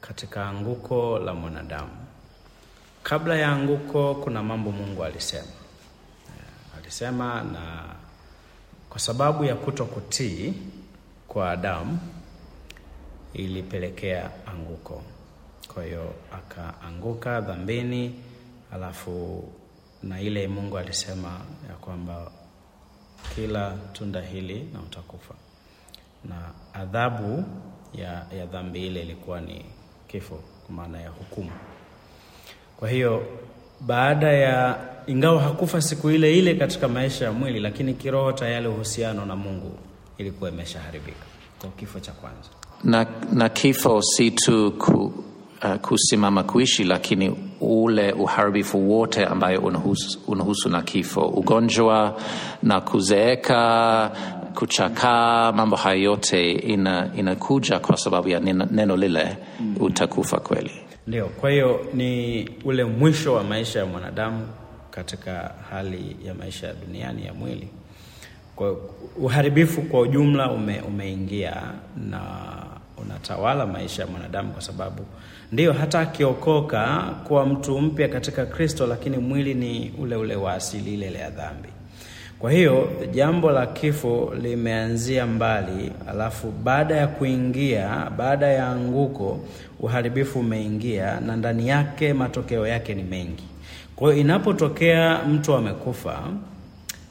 katika 0.01 0.45
anguko 0.49 1.19
la 1.19 1.33
mwanadamu. 1.33 1.91
Kabla 3.03 3.35
ya 3.37 3.47
anguko, 3.51 4.15
kuna 4.15 4.43
mambo 4.43 4.71
Mungu 4.71 5.03
alisema, 5.03 5.47
alisema 6.77 7.43
na 7.43 7.83
kwa 8.89 8.99
sababu 8.99 9.43
ya 9.43 9.55
kuto 9.55 9.85
kutii 9.85 10.53
kwa 11.33 11.51
Adamu 11.51 11.99
ilipelekea 13.33 14.29
anguko. 14.47 15.01
Kwa 15.73 15.83
hiyo 15.85 16.13
akaanguka 16.33 17.41
dhambini, 17.41 18.15
alafu 18.73 19.43
na 20.03 20.21
ile 20.21 20.47
Mungu 20.47 20.77
alisema 20.77 21.29
ya 21.69 21.75
kwamba 21.81 22.31
kila 23.35 23.77
tunda 23.93 24.21
hili 24.21 24.69
na 24.73 24.79
utakufa, 24.79 25.33
na 26.25 26.35
adhabu 26.73 27.43
ya, 27.93 28.25
ya 28.37 28.45
dhambi 28.45 28.87
ile 28.87 29.01
ilikuwa 29.01 29.41
ni 29.41 29.65
kifo, 30.07 30.39
kwa 30.65 30.75
maana 30.75 31.01
ya 31.01 31.09
hukumu. 31.09 31.51
Kwa 32.77 32.89
hiyo 32.89 33.25
baada 33.81 34.27
ya, 34.33 34.77
ingawa 35.07 35.41
hakufa 35.41 35.81
siku 35.81 36.09
ile 36.11 36.37
ile 36.39 36.55
katika 36.55 36.87
maisha 36.87 37.25
ya 37.25 37.31
mwili, 37.31 37.59
lakini 37.59 37.93
kiroho 37.93 38.31
tayari 38.31 38.67
uhusiano 38.67 39.25
na 39.25 39.35
Mungu 39.35 39.77
ilikuwa 40.17 40.49
imeshaharibika 40.49 41.25
kwa 41.59 41.69
kifo 41.69 41.99
cha 41.99 42.11
kwanza. 42.11 42.49
na, 42.83 43.05
na 43.33 43.49
kifo 43.49 44.01
si 44.01 44.31
tu 44.31 44.71
ku, 44.71 45.13
uh, 45.63 45.75
kusimama 45.75 46.43
kuishi, 46.43 46.83
lakini 46.83 47.35
ule 47.61 48.11
uharibifu 48.11 48.91
wote 48.91 49.25
ambayo 49.25 49.61
unahusu, 49.61 50.19
unahusu 50.27 50.69
na 50.69 50.81
kifo, 50.81 51.21
ugonjwa 51.21 52.21
na 52.63 52.81
kuzeeka, 52.81 54.11
kuchakaa, 54.55 55.51
mambo 55.51 55.75
hayo 55.75 56.01
yote 56.01 56.51
ina, 56.51 57.11
inakuja 57.17 57.79
kwa 57.79 57.97
sababu 57.97 58.29
ya 58.29 58.39
neno, 58.39 58.67
neno 58.71 58.95
lile 58.97 59.37
utakufa 59.79 60.39
kweli. 60.39 60.71
Ndio, 61.07 61.25
kwa 61.27 61.49
hiyo 61.51 61.85
ni 61.93 62.49
ule 62.65 62.83
mwisho 62.83 63.33
wa 63.33 63.43
maisha 63.43 63.79
ya 63.79 63.85
mwanadamu 63.85 64.47
katika 64.91 65.55
hali 65.69 66.15
ya 66.25 66.33
maisha 66.33 66.67
ya 66.67 66.73
duniani 66.73 67.25
ya 67.25 67.33
mwili. 67.33 67.67
Kwa 68.55 68.75
uharibifu 69.21 69.81
kwa 69.81 69.99
ujumla 70.01 70.51
ume, 70.51 70.81
umeingia 70.81 71.61
na 72.09 72.21
unatawala 73.01 73.65
maisha 73.65 74.01
ya 74.01 74.07
mwanadamu, 74.07 74.51
kwa 74.53 74.61
sababu 74.61 75.05
ndio 75.51 75.73
hata 75.73 75.99
akiokoka 75.99 77.03
kuwa 77.27 77.45
mtu 77.45 77.79
mpya 77.79 78.07
katika 78.07 78.45
Kristo, 78.45 78.87
lakini 78.87 79.17
mwili 79.17 79.53
ni 79.53 79.93
ule 79.99 80.15
ule 80.15 80.35
wa 80.35 80.53
asili 80.53 80.93
ile 80.93 81.07
ile 81.07 81.19
ya 81.19 81.29
dhambi. 81.29 81.69
Kwa 82.39 82.51
hiyo 82.51 82.89
jambo 83.11 83.51
la 83.51 83.65
kifo 83.67 84.33
limeanzia 84.41 85.25
mbali, 85.27 85.91
alafu 86.09 86.51
baada 86.63 86.95
ya 86.95 87.07
kuingia, 87.07 88.11
baada 88.17 88.47
ya 88.47 88.67
anguko, 88.67 89.39
uharibifu 89.79 90.39
umeingia 90.39 91.19
na 91.19 91.35
ndani 91.35 91.67
yake 91.67 92.13
matokeo 92.13 92.67
yake 92.67 92.93
ni 92.95 93.03
mengi. 93.03 93.43
Kwa 93.95 94.07
hiyo 94.11 94.21
inapotokea 94.21 95.19
mtu 95.29 95.53
amekufa, 95.53 96.19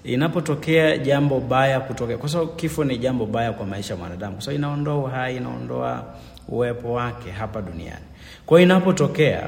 inapotokea 0.04 0.99
jambo 0.99 1.40
baya 1.40 1.80
kutokea, 1.80 2.18
kwa 2.18 2.28
sababu 2.28 2.52
kifo 2.52 2.85
ni 2.85 2.99
jambo 2.99 3.26
baya 3.26 3.52
kwa 3.52 3.66
maisha 3.66 3.94
ya 3.94 3.99
mwanadamu, 4.00 4.32
kwa 4.35 4.42
sababu 4.44 4.59
inaondoa 4.59 4.97
uhai, 4.97 5.37
inaondoa 5.37 6.04
uwepo 6.49 6.92
wake 6.92 7.30
hapa 7.30 7.62
duniani. 7.62 8.04
Kwa 8.47 8.62
inapotokea, 8.62 9.42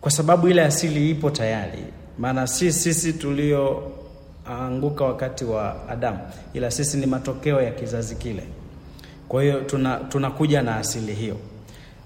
kwa 0.00 0.10
sababu 0.10 0.48
ile 0.48 0.62
asili 0.64 1.10
ipo 1.10 1.30
tayari, 1.30 1.84
maana 2.18 2.46
si 2.46 2.72
sisi 2.72 3.12
tulioanguka 3.12 5.04
wakati 5.04 5.44
wa 5.44 5.88
Adamu, 5.88 6.18
ila 6.54 6.70
sisi 6.70 6.96
ni 6.96 7.06
matokeo 7.06 7.62
ya 7.62 7.70
kizazi 7.70 8.14
kile. 8.16 8.42
Kwa 9.28 9.42
hiyo 9.42 9.60
tuna 10.10 10.62
na 10.62 10.76
asili 10.76 11.14
hiyo. 11.14 11.36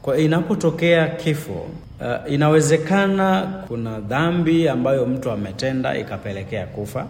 Kwa 0.02 0.18
inapotokea 0.18 1.08
kifo, 1.08 1.52
uh, 2.00 2.32
inawezekana 2.32 3.42
kuna 3.68 4.00
dhambi 4.00 4.68
ambayo 4.68 5.06
mtu 5.06 5.30
ametenda 5.30 5.98
ikapelekea 5.98 6.66
kufa, 6.66 7.06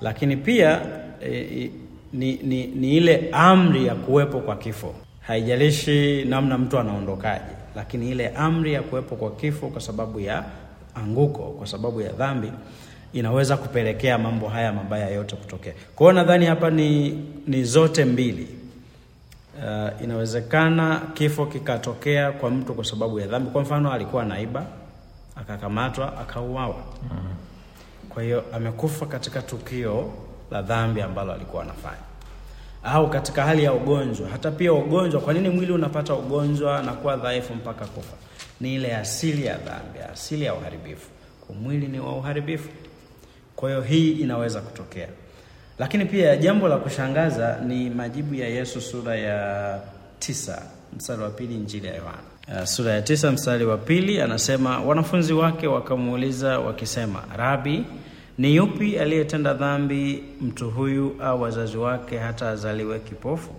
lakini 0.00 0.36
pia 0.36 0.80
e, 1.24 1.70
ni, 2.12 2.32
ni, 2.36 2.66
ni 2.66 2.96
ile 2.96 3.28
amri 3.32 3.86
ya 3.86 3.94
kuwepo 3.94 4.40
kwa 4.40 4.56
kifo. 4.56 4.94
Haijalishi 5.20 6.24
namna 6.24 6.58
mtu 6.58 6.78
anaondokaje, 6.78 7.44
lakini 7.76 8.10
ile 8.10 8.28
amri 8.28 8.72
ya 8.72 8.82
kuwepo 8.82 9.16
kwa 9.16 9.30
kifo 9.30 9.68
kwa 9.68 9.80
sababu 9.80 10.20
ya 10.20 10.44
anguko, 10.94 11.42
kwa 11.42 11.66
sababu 11.66 12.00
ya 12.00 12.12
dhambi 12.12 12.52
inaweza 13.12 13.56
kupelekea 13.56 14.18
mambo 14.18 14.48
haya 14.48 14.72
mabaya 14.72 15.08
yote 15.10 15.36
kutokea. 15.36 15.72
Kwa 15.96 16.06
hiyo 16.06 16.22
nadhani 16.22 16.46
hapa 16.46 16.70
ni, 16.70 17.10
ni 17.46 17.64
zote 17.64 18.04
mbili. 18.04 18.48
Uh, 19.58 20.02
inawezekana 20.04 21.02
kifo 21.14 21.46
kikatokea 21.46 22.32
kwa 22.32 22.50
mtu 22.50 22.74
kwa 22.74 22.84
sababu 22.84 23.20
ya 23.20 23.26
dhambi. 23.26 23.50
Kwa 23.50 23.62
mfano, 23.62 23.92
alikuwa 23.92 24.24
naiba 24.24 24.66
akakamatwa 25.36 26.18
akauawa. 26.20 26.76
Kwa 28.16 28.22
hiyo 28.22 28.44
amekufa 28.52 29.06
katika 29.06 29.42
tukio 29.42 30.12
la 30.50 30.62
dhambi 30.62 31.00
ambalo 31.00 31.32
alikuwa 31.32 31.62
anafanya, 31.62 32.02
au 32.84 33.10
katika 33.10 33.44
hali 33.44 33.64
ya 33.64 33.72
ugonjwa. 33.72 34.28
Hata 34.28 34.50
pia 34.50 34.72
ugonjwa, 34.72 35.20
kwa 35.20 35.34
nini 35.34 35.48
mwili 35.48 35.72
unapata 35.72 36.14
ugonjwa 36.14 36.82
na 36.82 36.92
kuwa 36.92 37.16
dhaifu 37.16 37.54
mpaka 37.54 37.86
kufa? 37.86 38.16
Ni 38.60 38.74
ile 38.74 38.96
asili 38.96 39.46
ya 39.46 39.56
dhambi, 39.58 39.98
asili 40.12 40.44
ya 40.44 40.54
uharibifu. 40.54 41.08
Kwa 41.46 41.54
mwili 41.56 41.86
ni 41.88 42.00
wa 42.00 42.12
uharibifu. 42.16 42.68
Kwa 43.56 43.68
hiyo 43.70 43.82
hii 43.82 44.10
inaweza 44.12 44.60
kutokea, 44.60 45.08
lakini 45.78 46.04
pia 46.04 46.36
jambo 46.36 46.68
la 46.68 46.76
kushangaza 46.76 47.58
ni 47.66 47.90
majibu 47.90 48.34
ya 48.34 48.48
Yesu 48.48 48.80
sura 48.80 49.16
ya 49.16 49.80
tisa 50.18 50.62
mstari 50.96 51.22
wa 51.22 51.30
pili 51.30 51.54
Injili 51.54 51.86
ya 51.86 51.94
Yohana. 51.94 52.18
Uh, 52.48 52.64
sura 52.64 52.92
ya 52.92 53.02
tisa 53.02 53.32
mstari 53.32 53.64
wa 53.64 53.76
pili 53.78 54.20
anasema, 54.20 54.78
wanafunzi 54.80 55.32
wake 55.32 55.66
wakamuuliza 55.66 56.58
wakisema, 56.58 57.22
Rabi, 57.36 57.84
ni 58.38 58.56
yupi 58.56 58.98
aliyetenda 58.98 59.54
dhambi, 59.54 60.22
mtu 60.40 60.70
huyu 60.70 61.16
au 61.22 61.42
wazazi 61.42 61.76
wake, 61.76 62.18
hata 62.18 62.50
azaliwe 62.50 62.98
kipofu? 62.98 63.50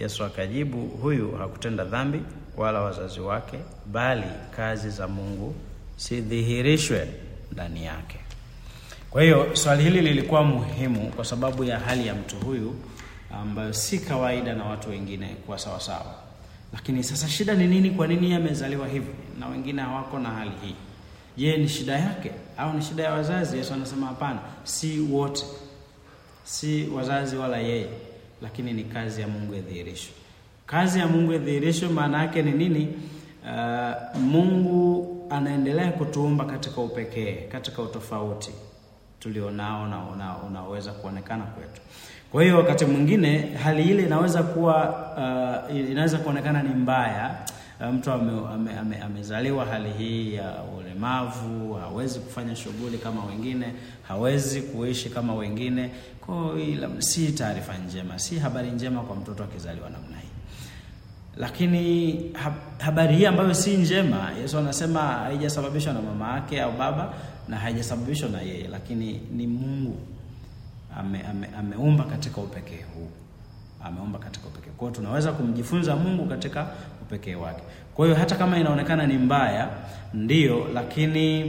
Yesu 0.00 0.24
akajibu, 0.24 0.86
huyu 0.86 1.32
hakutenda 1.36 1.84
dhambi 1.84 2.20
wala 2.56 2.80
wazazi 2.80 3.20
wake, 3.20 3.58
bali 3.86 4.26
kazi 4.56 4.90
za 4.90 5.08
Mungu 5.08 5.54
sidhihirishwe 5.96 7.08
ndani 7.52 7.84
yake. 7.84 8.18
Kwa 9.10 9.22
hiyo 9.22 9.50
swali 9.56 9.82
hili 9.82 10.00
lilikuwa 10.00 10.42
muhimu 10.44 11.00
kwa 11.10 11.24
sababu 11.24 11.64
ya 11.64 11.78
hali 11.78 12.06
ya 12.06 12.14
mtu 12.14 12.36
huyu 12.36 12.74
ambayo 13.30 13.72
si 13.72 13.98
kawaida 13.98 14.54
na 14.54 14.64
watu 14.64 14.90
wengine 14.90 15.26
kuwa 15.46 15.58
sawasawa. 15.58 16.14
Lakini 16.72 17.04
sasa 17.04 17.28
shida 17.28 17.54
ni 17.54 17.66
nini? 17.66 17.90
Kwa 17.90 18.06
nini 18.06 18.34
amezaliwa 18.34 18.88
hivi 18.88 19.06
na 19.40 19.48
wengine 19.48 19.82
hawako 19.82 20.18
na 20.18 20.28
hali 20.30 20.50
hii? 20.62 20.74
Je, 21.36 21.56
ni 21.56 21.68
shida 21.68 21.92
yake 21.98 22.30
au 22.58 22.72
ni 22.72 22.82
shida 22.82 23.02
ya 23.02 23.12
wazazi? 23.12 23.56
Yesu 23.58 23.74
anasema 23.74 24.06
hapana, 24.06 24.38
si 24.64 25.00
wote, 25.00 25.44
si 26.44 26.88
wazazi 26.96 27.36
wala 27.36 27.56
yeye, 27.56 27.86
lakini 28.42 28.72
ni 28.72 28.84
kazi 28.84 29.20
ya 29.20 29.28
Mungu 29.28 29.54
idhihirishwe. 29.54 30.12
Kazi 30.66 30.98
ya 30.98 31.06
Mungu 31.06 31.32
idhihirishwe 31.32 31.88
maana 31.88 32.18
yake 32.22 32.42
ni 32.42 32.50
nini? 32.52 32.88
Uh, 33.44 34.20
Mungu 34.20 35.12
anaendelea 35.30 35.92
kutuumba 35.92 36.44
katika 36.44 36.80
upekee, 36.80 37.34
katika 37.34 37.82
utofauti 37.82 38.50
tulionao 39.20 39.86
na 39.86 39.98
una, 40.04 40.36
unaweza 40.36 40.92
kuonekana 40.92 41.44
kwetu. 41.44 41.80
Kwa 42.32 42.42
hiyo 42.42 42.56
wakati 42.56 42.84
mwingine 42.84 43.38
hali 43.64 43.82
ile 43.90 44.02
inaweza 44.02 44.42
kuwa 44.42 44.88
uh, 45.70 45.76
inaweza 45.76 46.18
kuonekana 46.18 46.62
ni 46.62 46.68
mbaya. 46.68 47.36
Uh, 47.80 47.86
mtu 47.86 48.10
ame, 48.12 48.32
ame, 48.54 48.78
ame, 48.78 48.96
amezaliwa 48.98 49.64
hali 49.64 49.90
hii 49.90 50.34
ya 50.34 50.50
ulemavu, 50.96 51.74
hawezi 51.74 52.18
kufanya 52.20 52.56
shughuli 52.56 52.98
kama 52.98 53.24
wengine, 53.24 53.72
hawezi 54.08 54.60
kuishi 54.62 55.10
kama 55.10 55.34
wengine. 55.34 55.90
Kwa 56.26 56.58
hiyo 56.58 56.90
si 56.98 57.32
taarifa 57.32 57.78
njema, 57.78 58.18
si 58.18 58.38
habari 58.38 58.70
njema 58.70 59.00
kwa 59.00 59.16
mtoto 59.16 59.44
akizaliwa 59.44 59.90
namna 59.90 60.16
hii. 60.18 60.28
Lakini 61.36 62.20
habari 62.78 63.16
hii 63.16 63.26
ambayo 63.26 63.54
si 63.54 63.76
njema, 63.76 64.30
Yesu 64.42 64.58
anasema 64.58 65.00
haijasababishwa 65.00 65.92
na 65.92 66.02
mama 66.02 66.32
yake 66.34 66.62
au 66.62 66.72
baba 66.72 67.12
na 67.48 67.56
haijasababishwa 67.56 68.28
na 68.28 68.40
yeye, 68.40 68.68
lakini 68.68 69.20
ni 69.36 69.46
Mungu 69.46 69.96
ame, 70.98 71.22
ame, 71.22 71.48
ameumba 71.58 72.04
katika 72.04 72.40
upekee 72.40 72.82
huu, 72.94 73.08
ameumba 73.84 74.18
katika 74.18 74.46
upekee. 74.48 74.70
Kwa 74.70 74.88
hiyo 74.88 74.96
tunaweza 75.00 75.32
kumjifunza 75.32 75.96
Mungu 75.96 76.26
katika 76.26 76.66
upekee 77.02 77.34
wake. 77.34 77.62
Kwa 77.96 78.06
hiyo 78.06 78.18
hata 78.18 78.36
kama 78.36 78.58
inaonekana 78.58 79.06
ni 79.06 79.18
mbaya, 79.18 79.68
ndiyo, 80.14 80.66
lakini 80.74 81.44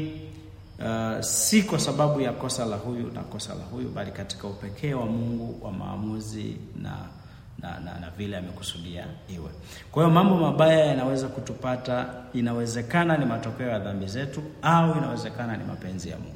uh, 0.80 1.22
si 1.22 1.64
kwa 1.64 1.80
sababu 1.80 2.22
ya 2.22 2.32
kosa 2.32 2.66
la 2.66 2.76
huyu 2.76 3.12
na 3.14 3.22
kosa 3.24 3.56
la 3.56 3.64
huyu, 3.64 3.90
bali 3.90 4.12
katika 4.12 4.48
upekee 4.48 4.94
wa 4.94 5.06
Mungu 5.06 5.66
wa 5.66 5.72
maamuzi 5.72 6.58
na 6.82 6.92
na, 7.60 7.80
na, 7.80 8.00
na 8.00 8.10
vile 8.18 8.38
amekusudia 8.38 9.06
iwe. 9.36 9.50
Kwa 9.92 10.04
hiyo 10.04 10.14
mambo 10.16 10.36
mabaya 10.38 10.86
yanaweza 10.86 11.28
kutupata, 11.28 12.06
inawezekana 12.34 13.18
ni 13.18 13.26
matokeo 13.26 13.68
ya 13.68 13.80
dhambi 13.80 14.08
zetu, 14.08 14.42
au 14.62 14.98
inawezekana 14.98 15.58
ni 15.58 15.64
mapenzi 15.64 16.10
ya 16.10 16.18
Mungu 16.18 16.34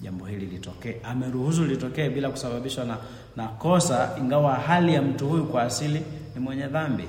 jambo 0.00 0.26
hili 0.26 0.46
litokee. 0.46 0.96
Ameruhusu 1.04 1.64
litokee 1.64 2.08
bila 2.08 2.30
kusababishwa 2.30 2.84
na, 2.84 2.96
na 3.36 3.48
kosa, 3.48 4.10
ingawa 4.18 4.54
hali 4.54 4.94
ya 4.94 5.02
mtu 5.02 5.28
huyu 5.28 5.44
kwa 5.46 5.62
asili 5.62 6.02
ni 6.34 6.40
mwenye 6.40 6.66
dhambi 6.66 7.04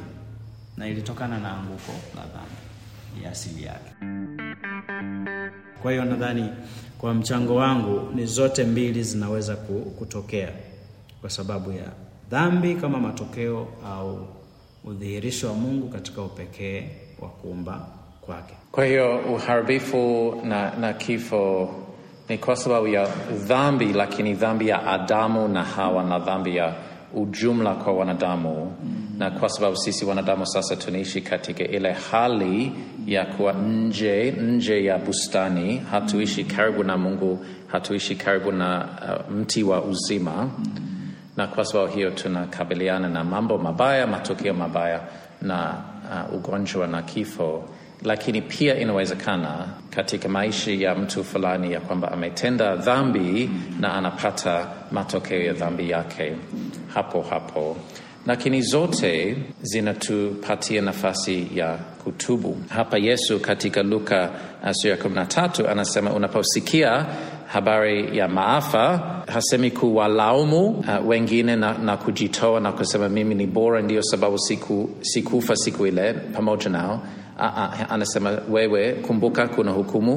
na 0.77 0.87
ilitokana 0.87 1.39
na 1.39 1.51
anguko 1.57 1.91
la 2.15 2.21
dhambi 2.21 3.23
ya 3.25 3.31
asili 3.31 3.63
yake. 3.63 3.91
Kwa 5.81 5.91
hiyo 5.91 6.05
nadhani 6.05 6.49
kwa 6.97 7.13
mchango 7.13 7.55
wangu 7.55 8.11
ni 8.15 8.25
zote 8.25 8.63
mbili 8.63 9.03
zinaweza 9.03 9.55
kutokea 9.99 10.49
kwa 11.21 11.29
sababu 11.29 11.71
ya 11.71 11.85
dhambi 12.29 12.75
kama 12.75 12.99
matokeo 12.99 13.67
au 13.85 14.27
udhihirisho 14.83 15.47
wa 15.47 15.53
Mungu 15.53 15.89
katika 15.89 16.21
upekee 16.21 16.89
wa 17.19 17.29
kuumba 17.29 17.87
kwake. 18.21 18.53
Kwa 18.71 18.85
hiyo 18.85 19.17
uharibifu 19.19 20.35
na, 20.43 20.71
na 20.75 20.93
kifo 20.93 21.69
ni 22.29 22.37
kwa 22.37 22.55
sababu 22.55 22.87
ya 22.87 23.07
dhambi, 23.47 23.93
lakini 23.93 24.33
dhambi 24.33 24.67
ya 24.67 24.87
Adamu 24.87 25.47
na 25.47 25.63
Hawa 25.63 26.03
na 26.03 26.19
dhambi 26.19 26.55
ya 26.55 26.75
ujumla 27.13 27.73
kwa 27.73 27.93
wanadamu 27.93 28.73
na 29.17 29.31
kwa 29.31 29.49
sababu 29.49 29.75
sisi 29.77 30.05
wanadamu 30.05 30.45
sasa 30.45 30.75
tunaishi 30.75 31.21
katika 31.21 31.63
ile 31.63 31.91
hali 31.91 32.71
ya 33.05 33.25
kuwa 33.25 33.53
nje 33.53 34.31
nje 34.31 34.83
ya 34.85 34.97
bustani, 34.97 35.77
hatuishi 35.77 36.43
karibu 36.43 36.83
na 36.83 36.97
Mungu, 36.97 37.45
hatuishi 37.67 38.15
karibu 38.15 38.51
na 38.51 38.87
uh, 39.29 39.31
mti 39.35 39.63
wa 39.63 39.83
uzima 39.83 40.49
na 41.37 41.47
kwa 41.47 41.65
sababu 41.65 41.91
hiyo 41.93 42.11
tunakabiliana 42.11 43.09
na 43.09 43.23
mambo 43.23 43.57
mabaya, 43.57 44.07
matokeo 44.07 44.53
mabaya 44.53 45.01
na 45.41 45.75
uh, 46.29 46.35
ugonjwa 46.35 46.87
na 46.87 47.01
kifo. 47.01 47.63
Lakini 48.03 48.41
pia 48.41 48.79
inawezekana 48.79 49.67
katika 49.89 50.29
maisha 50.29 50.71
ya 50.71 50.95
mtu 50.95 51.23
fulani 51.23 51.73
ya 51.73 51.79
kwamba 51.79 52.11
ametenda 52.11 52.75
dhambi 52.75 53.49
na 53.79 53.93
anapata 53.93 54.67
matokeo 54.91 55.41
ya 55.41 55.53
dhambi 55.53 55.89
yake 55.89 56.33
hapo 56.93 57.21
hapo, 57.21 57.77
lakini 58.25 58.61
zote 58.61 59.37
zinatupatia 59.61 60.81
nafasi 60.81 61.47
ya 61.55 61.77
kutubu. 62.03 62.57
Hapa 62.69 62.97
Yesu 62.97 63.39
katika 63.39 63.83
Luka 63.83 64.29
sura 64.71 64.91
ya 64.91 64.97
kumi 64.97 65.15
na 65.15 65.25
tatu 65.25 65.67
anasema 65.67 66.13
unaposikia 66.13 67.05
habari 67.47 68.17
ya 68.17 68.27
maafa, 68.27 68.97
hasemi 69.27 69.71
kuwalaumu 69.71 70.67
uh, 70.69 71.07
wengine 71.09 71.55
na, 71.55 71.77
na 71.77 71.97
kujitoa 71.97 72.59
na 72.59 72.71
kusema 72.71 73.09
mimi 73.09 73.35
ni 73.35 73.47
bora, 73.47 73.81
ndio 73.81 74.03
sababu 74.03 74.39
siku, 74.39 74.89
sikufa 75.01 75.55
siku 75.55 75.87
ile 75.87 76.13
pamoja 76.13 76.69
nao. 76.69 77.01
Uh, 77.39 77.43
uh, 77.43 77.91
anasema 77.91 78.41
wewe 78.51 78.93
kumbuka, 78.93 79.47
kuna 79.47 79.71
hukumu 79.71 80.15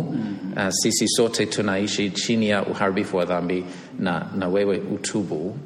uh, 0.57 0.69
sisi 0.69 1.09
sote 1.09 1.47
tunaishi 1.47 2.11
chini 2.11 2.49
ya 2.49 2.67
uharibifu 2.67 3.17
wa 3.17 3.25
dhambi 3.25 3.65
na, 3.99 4.27
na 4.39 4.49
wewe 4.49 4.79
utubu. 4.95 5.57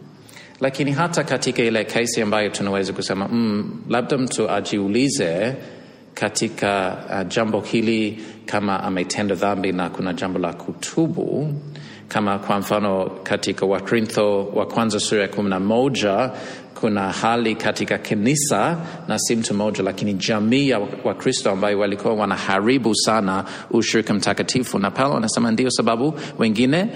Lakini 0.60 0.92
hata 0.92 1.24
katika 1.24 1.62
ile 1.62 1.84
kesi 1.84 2.22
ambayo 2.22 2.50
tunaweza 2.50 2.92
kusema 2.92 3.28
mm, 3.28 3.80
labda 3.88 4.18
mtu 4.18 4.50
ajiulize 4.50 5.54
katika 6.14 6.96
uh, 7.10 7.28
jambo 7.28 7.60
hili 7.60 8.22
kama 8.46 8.82
ametenda 8.84 9.34
dhambi 9.34 9.72
na 9.72 9.90
kuna 9.90 10.12
jambo 10.12 10.38
la 10.38 10.52
kutubu, 10.52 11.52
kama 12.08 12.38
kwa 12.38 12.58
mfano 12.58 13.10
katika 13.22 13.66
Wakorintho 13.66 14.44
wa 14.46 14.66
kwanza 14.66 15.00
sura 15.00 15.22
ya 15.22 15.28
kumi 15.28 15.50
na 15.50 15.60
moja 15.60 16.30
kuna 16.80 17.12
hali 17.12 17.54
katika 17.54 17.98
kanisa 17.98 18.78
na 19.08 19.18
si 19.18 19.36
mtu 19.36 19.54
mmoja, 19.54 19.82
lakini 19.82 20.14
jamii 20.14 20.68
ya 20.68 20.80
Wakristo 21.04 21.50
ambayo 21.50 21.78
walikuwa 21.78 22.14
wanaharibu 22.14 22.94
sana 22.94 23.44
ushirika 23.70 24.14
mtakatifu, 24.14 24.78
na 24.78 24.90
Paulo 24.90 25.16
anasema 25.16 25.50
ndio 25.50 25.70
sababu 25.70 26.14
wengine 26.38 26.86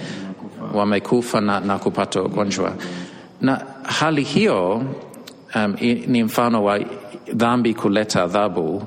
wamekufa 0.75 1.41
na, 1.41 1.61
na 1.61 1.79
kupata 1.79 2.23
ugonjwa. 2.23 2.75
Na 3.41 3.67
hali 3.83 4.23
hiyo 4.23 4.85
um, 5.55 5.75
ni 6.07 6.23
mfano 6.23 6.65
wa 6.65 6.81
dhambi 7.35 7.75
kuleta 7.75 8.23
adhabu. 8.23 8.83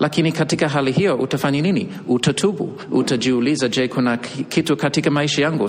Lakini 0.00 0.32
katika 0.32 0.68
hali 0.68 0.92
hiyo 0.92 1.16
utafanya 1.16 1.60
nini? 1.60 1.88
Utatubu, 2.08 2.72
utajiuliza, 2.90 3.68
je, 3.68 3.88
kuna 3.88 4.16
kitu 4.48 4.76
katika 4.76 5.10
maisha 5.10 5.42
yangu 5.42 5.68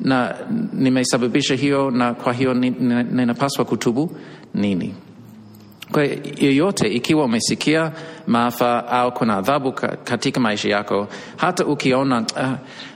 na 0.00 0.34
nimesababisha 0.72 1.54
hiyo, 1.54 1.90
na 1.90 2.14
kwa 2.14 2.32
hiyo 2.32 2.54
ninapaswa 2.54 3.64
kutubu 3.64 4.16
nini? 4.54 4.94
Kwa 5.92 6.04
yoyote, 6.38 6.88
ikiwa 6.88 7.24
umesikia 7.24 7.92
maafa 8.26 8.88
au 8.88 9.12
kuna 9.12 9.36
adhabu 9.36 9.72
katika 10.04 10.40
maisha 10.40 10.68
yako, 10.68 11.08
hata 11.36 11.66
ukiona 11.66 12.20
uh, 12.20 12.52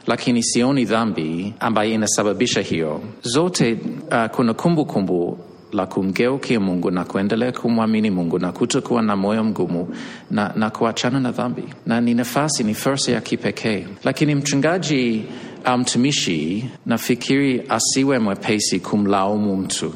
lakini 0.07 0.43
sioni 0.43 0.85
dhambi 0.85 1.55
ambayo 1.61 1.91
inasababisha 1.93 2.61
hiyo, 2.61 3.01
zote 3.23 3.73
uh, 3.73 4.27
kuna 4.27 4.55
kumbukumbu 4.55 4.85
kumbu 4.85 5.39
la 5.75 5.87
kumgeukia 5.87 6.61
Mungu 6.61 6.91
na 6.91 7.05
kuendelea 7.05 7.53
kumwamini 7.53 8.11
Mungu 8.11 8.39
na 8.39 8.53
kutokuwa 8.53 9.03
na 9.03 9.17
moyo 9.17 9.45
mgumu 9.45 9.89
na, 10.31 10.53
na 10.57 10.71
kuachana 10.71 11.21
na 11.21 11.31
dhambi, 11.33 11.63
na 11.87 12.01
ni 12.01 12.15
nafasi, 12.15 12.65
ni 12.65 12.75
fursa 12.75 13.13
ya 13.13 13.21
kipekee. 13.21 13.87
Lakini 14.05 14.35
mchungaji 14.35 15.25
au 15.65 15.79
mtumishi, 15.79 16.65
nafikiri 16.87 17.63
asiwe 17.69 18.19
mwepesi 18.19 18.81
kumlaumu 18.81 19.57
mtu, 19.57 19.95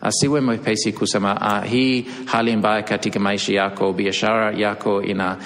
asiwe 0.00 0.40
mwepesi 0.40 0.92
kusema 0.92 1.40
ah, 1.40 1.60
hii 1.60 2.06
hali 2.24 2.56
mbaya 2.56 2.82
katika 2.82 3.20
maisha 3.20 3.52
yako, 3.52 3.92
biashara 3.92 4.52
yako 4.52 5.02
ina 5.02 5.36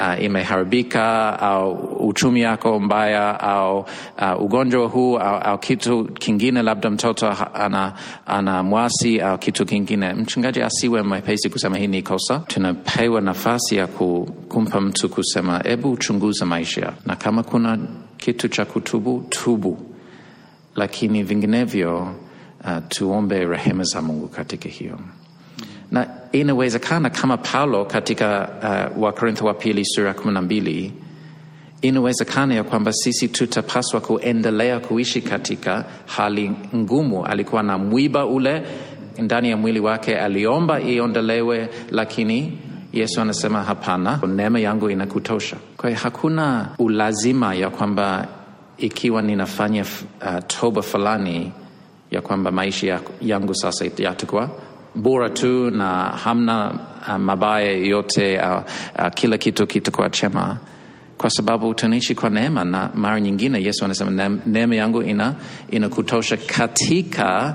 uh, 0.00 0.22
imeharibika 0.24 1.38
au 1.40 1.72
uchumi 2.08 2.40
yako 2.40 2.80
mbaya 2.80 3.40
au 3.40 3.78
uh, 3.78 4.42
ugonjwa 4.42 4.86
huu 4.88 5.18
au, 5.18 5.38
au 5.38 5.58
kitu 5.58 6.04
kingine, 6.04 6.62
labda 6.62 6.90
mtoto 6.90 7.34
ana, 7.54 7.92
ana 8.26 8.62
mwasi 8.62 9.20
au 9.20 9.38
kitu 9.38 9.66
kingine. 9.66 10.12
Mchungaji 10.14 10.62
asiwe 10.62 11.02
mwepesi 11.02 11.50
kusema 11.50 11.76
hii 11.78 11.86
ni 11.86 12.02
kosa. 12.02 12.38
Tunapewa 12.38 13.20
nafasi 13.20 13.76
ya 13.76 13.86
kumpa 14.48 14.80
mtu 14.80 15.08
kusema, 15.08 15.58
hebu 15.58 15.90
uchunguza 15.90 16.46
maisha, 16.46 16.92
na 17.06 17.16
kama 17.16 17.42
kuna 17.42 17.78
kitu 18.16 18.48
cha 18.48 18.64
kutubu, 18.64 19.24
tubu, 19.28 19.78
lakini 20.76 21.22
vinginevyo 21.22 22.14
uh, 22.64 22.70
tuombe 22.88 23.44
rehema 23.44 23.84
za 23.84 24.02
Mungu 24.02 24.28
katika 24.28 24.68
hiyo 24.68 24.98
inawezekana 26.32 27.10
kama 27.10 27.36
Paulo 27.36 27.84
katika 27.84 28.48
uh, 28.96 29.02
Wakorintho 29.02 29.46
wa 29.46 29.54
pili 29.54 29.84
sura 29.84 30.14
kumi 30.14 30.34
na 30.34 30.42
mbili 30.42 30.92
inawezekana 31.82 32.54
ya 32.54 32.64
kwamba 32.64 32.92
sisi 32.92 33.28
tutapaswa 33.28 34.00
kuendelea 34.00 34.80
kuishi 34.80 35.20
katika 35.22 35.84
hali 36.06 36.52
ngumu. 36.76 37.26
Alikuwa 37.26 37.62
na 37.62 37.78
mwiba 37.78 38.26
ule 38.26 38.62
ndani 39.18 39.50
ya 39.50 39.56
mwili 39.56 39.80
wake, 39.80 40.16
aliomba 40.18 40.80
iondolewe, 40.80 41.68
lakini 41.90 42.58
Yesu 42.92 43.20
anasema 43.20 43.62
hapana, 43.62 44.20
neema 44.26 44.60
yangu 44.60 44.90
inakutosha. 44.90 45.56
Kwa 45.76 45.88
hiyo 45.90 46.00
hakuna 46.02 46.68
ulazima 46.78 47.54
ya 47.54 47.70
kwamba 47.70 48.28
ikiwa 48.78 49.22
ninafanya 49.22 49.82
uh, 49.82 50.38
toba 50.46 50.82
fulani 50.82 51.52
ya 52.10 52.20
kwamba 52.20 52.50
maisha 52.50 53.00
yangu 53.22 53.54
sasa 53.54 53.84
yatakuwa 53.98 54.50
bora 54.98 55.30
tu 55.30 55.70
na 55.70 56.10
hamna 56.24 56.70
uh, 57.08 57.16
mabaya 57.16 57.72
yote 57.72 58.38
uh, 58.38 58.62
uh, 58.98 59.08
kila 59.14 59.38
kitu 59.38 59.66
kitakuwa 59.66 60.10
chema, 60.10 60.58
kwa 61.18 61.30
sababu 61.30 61.74
tunaishi 61.74 62.14
kwa 62.14 62.30
neema, 62.30 62.64
na 62.64 62.90
mara 62.94 63.20
nyingine 63.20 63.62
Yesu 63.62 63.84
anasema 63.84 64.38
neema 64.46 64.74
yangu 64.74 65.02
ina 65.02 65.34
inakutosha 65.70 66.36
katika 66.36 67.54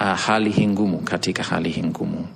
uh, 0.00 0.06
hali 0.06 0.50
hii 0.50 0.66
ngumu, 0.66 0.98
katika 0.98 1.42
hali 1.42 1.68
hii 1.70 1.82
ngumu. 1.82 2.26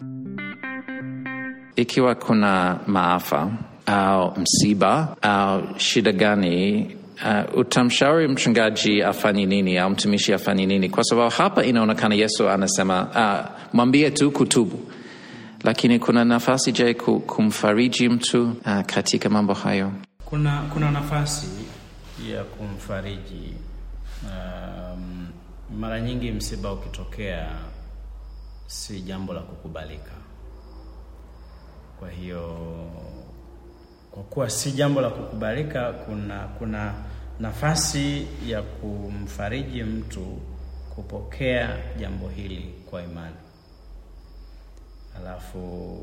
Ikiwa 1.77 2.15
kuna 2.15 2.79
maafa 2.87 3.51
au 3.87 4.33
msiba 4.41 5.17
au 5.23 5.63
shida 5.79 6.13
gani 6.13 6.87
Uh, 7.23 7.59
utamshauri 7.59 8.29
mchungaji 8.29 9.03
afanye 9.03 9.47
nini 9.47 9.79
au 9.79 9.91
mtumishi 9.91 10.33
afanye 10.33 10.67
nini? 10.67 10.89
Kwa 10.91 11.05
sababu 11.05 11.31
hapa 11.31 11.65
inaonekana 11.65 12.15
Yesu 12.15 12.49
anasema 12.51 13.03
uh, 13.03 13.75
mwambie 13.75 14.11
tu 14.11 14.31
kutubu, 14.31 14.81
lakini 15.65 15.99
kuna 15.99 16.25
nafasi 16.25 16.73
je 16.73 16.95
kumfariji 16.95 18.09
mtu 18.09 18.43
uh, 18.45 18.81
katika 18.81 19.29
mambo 19.29 19.55
hayo? 19.55 19.93
Kuna, 20.25 20.63
kuna 20.73 20.91
nafasi 20.91 21.47
ya 22.33 22.45
kumfariji. 22.45 23.55
Um, 24.23 25.27
mara 25.81 26.01
nyingi 26.01 26.33
msiba 26.33 26.73
ukitokea 26.73 27.49
si 28.67 29.01
jambo 29.01 29.33
la 29.33 29.41
kukubalika, 29.41 30.13
kwa 31.99 32.11
hiyo 32.11 32.59
kwa 34.15 34.23
kuwa 34.23 34.51
si 34.51 34.73
jambo 34.73 35.01
la 35.01 35.11
kukubalika, 35.11 35.93
kuna 35.93 36.39
kuna 36.59 36.95
nafasi 37.41 38.27
ya 38.47 38.63
kumfariji 38.63 39.83
mtu 39.83 40.39
kupokea 40.95 41.77
jambo 41.99 42.29
hili 42.29 42.75
kwa 42.91 43.03
imani. 43.03 43.35
Alafu 45.21 45.99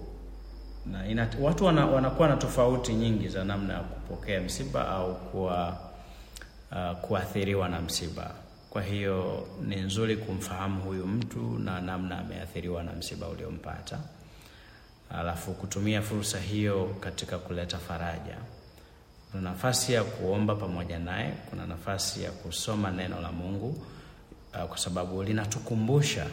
na 0.85 1.07
ina, 1.07 1.29
watu 1.41 1.65
wana, 1.65 1.85
wanakuwa 1.85 2.27
na 2.27 2.37
tofauti 2.37 2.93
nyingi 2.93 3.27
za 3.27 3.43
namna 3.43 3.73
ya 3.73 3.79
kupokea 3.79 4.41
msiba 4.41 4.87
au 4.87 5.15
kuwa 5.15 5.77
uh, 6.71 6.97
kuathiriwa 7.01 7.69
na 7.69 7.81
msiba. 7.81 8.31
Kwa 8.69 8.81
hiyo 8.81 9.47
ni 9.67 9.75
nzuri 9.75 10.17
kumfahamu 10.17 10.81
huyu 10.81 11.07
mtu 11.07 11.59
na 11.59 11.81
namna 11.81 12.19
ameathiriwa 12.19 12.83
na 12.83 12.93
msiba 12.93 13.27
uliompata 13.27 13.99
alafu 15.19 15.53
kutumia 15.53 16.01
fursa 16.01 16.39
hiyo 16.39 16.95
katika 16.99 17.37
kuleta 17.37 17.77
faraja. 17.77 18.37
Kuna 19.31 19.43
nafasi 19.43 19.93
ya 19.93 20.03
kuomba 20.03 20.55
pamoja 20.55 20.99
naye, 20.99 21.33
kuna 21.49 21.65
nafasi 21.65 22.23
ya 22.23 22.31
kusoma 22.31 22.91
neno 22.91 23.21
la 23.21 23.31
Mungu 23.31 23.67
uh, 24.53 24.63
kwa 24.67 24.77
sababu 24.77 25.23
linatukumbusha 25.23 26.25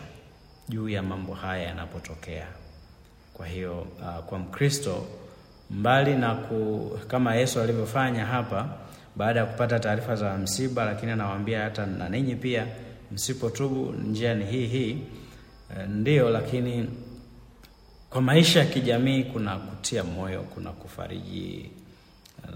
juu 0.69 0.89
ya 0.89 1.03
mambo 1.03 1.35
haya 1.35 1.63
yanapotokea. 1.63 2.47
Kwa 3.35 3.47
hiyo 3.47 3.81
uh, 3.81 4.25
kwa 4.25 4.39
Mkristo 4.39 5.07
mbali 5.71 6.15
na 6.17 6.35
ku, 6.35 6.91
kama 7.09 7.35
Yesu 7.35 7.61
alivyofanya 7.61 8.27
hapa 8.27 8.69
baada 9.17 9.41
ya 9.41 9.47
kupata 9.47 9.79
taarifa 9.81 10.17
za 10.17 10.37
msiba, 10.37 10.85
lakini 10.85 11.13
anawaambia 11.13 11.63
hata 11.63 11.87
na 11.87 12.09
ninyi 12.09 12.35
pia 12.37 12.67
msipotubu, 13.13 13.93
njia 13.93 14.35
ni 14.35 14.45
hii 14.45 14.67
hii. 14.67 14.99
E, 15.81 15.87
ndio, 15.87 16.31
lakini 16.31 16.89
kwa 18.11 18.21
maisha 18.23 18.59
ya 18.61 18.67
kijamii 18.67 19.25
kuna 19.25 19.57
kutia 19.57 20.05
moyo, 20.05 20.43
kuna 20.43 20.71
kufariji 20.71 21.71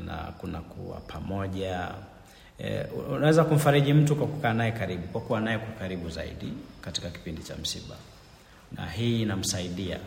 na 0.07 0.17
kuna 0.17 0.61
kuwa 0.61 1.01
pamoja. 1.01 1.89
E, 2.59 2.85
unaweza 3.15 3.45
kumfariji 3.45 3.93
mtu 3.93 4.17
kwa 4.17 4.27
kukaa 4.27 4.53
naye 4.53 4.73
karibu, 4.73 5.07
kwa 5.09 5.21
kuwa 5.21 5.41
naye 5.41 5.59
kwa 5.59 5.73
karibu 5.75 6.11
zaidi 6.11 6.53
katika 6.81 7.11
kipindi 7.11 7.43
cha 7.43 7.57
msiba, 7.57 7.95
na 8.73 8.87
hii 8.87 9.23
inamsaidia 9.23 9.99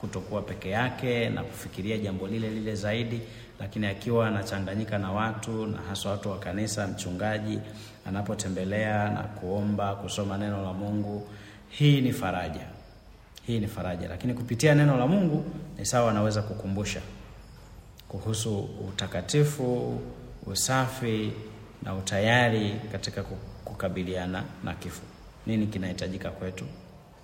kutokuwa 0.00 0.42
peke 0.42 0.70
yake 0.70 1.28
na 1.30 1.42
kufikiria 1.44 1.98
jambo 1.98 2.26
lile 2.26 2.50
lile 2.50 2.74
zaidi, 2.74 3.20
lakini 3.60 3.86
akiwa 3.86 4.28
anachanganyika 4.28 4.98
na 4.98 5.12
watu 5.12 5.66
na 5.66 5.78
haswa 5.88 6.12
watu 6.12 6.30
wa 6.30 6.38
kanisa, 6.38 6.86
mchungaji 6.86 7.58
anapotembelea 8.06 9.08
na 9.10 9.22
kuomba, 9.22 9.94
kusoma 9.94 10.38
neno 10.38 10.62
la 10.62 10.72
Mungu, 10.72 11.28
hii 11.68 12.00
ni 12.00 12.12
faraja, 12.12 12.66
hii 13.48 13.58
ni 13.60 13.66
faraja. 13.66 14.08
Lakini 14.08 14.34
kupitia 14.34 14.74
neno 14.74 14.96
la 14.96 15.06
Mungu 15.06 15.44
ni 15.78 15.86
sawa, 15.86 16.10
anaweza 16.10 16.42
kukumbusha 16.42 17.00
kuhusu 18.08 18.58
utakatifu, 18.88 20.00
usafi 20.46 21.32
na 21.82 21.94
utayari 21.94 22.74
katika 22.92 23.22
kukabiliana 23.64 24.44
na 24.64 24.74
kifo. 24.74 25.02
Nini 25.46 25.66
kinahitajika 25.66 26.30
kwetu? 26.30 26.64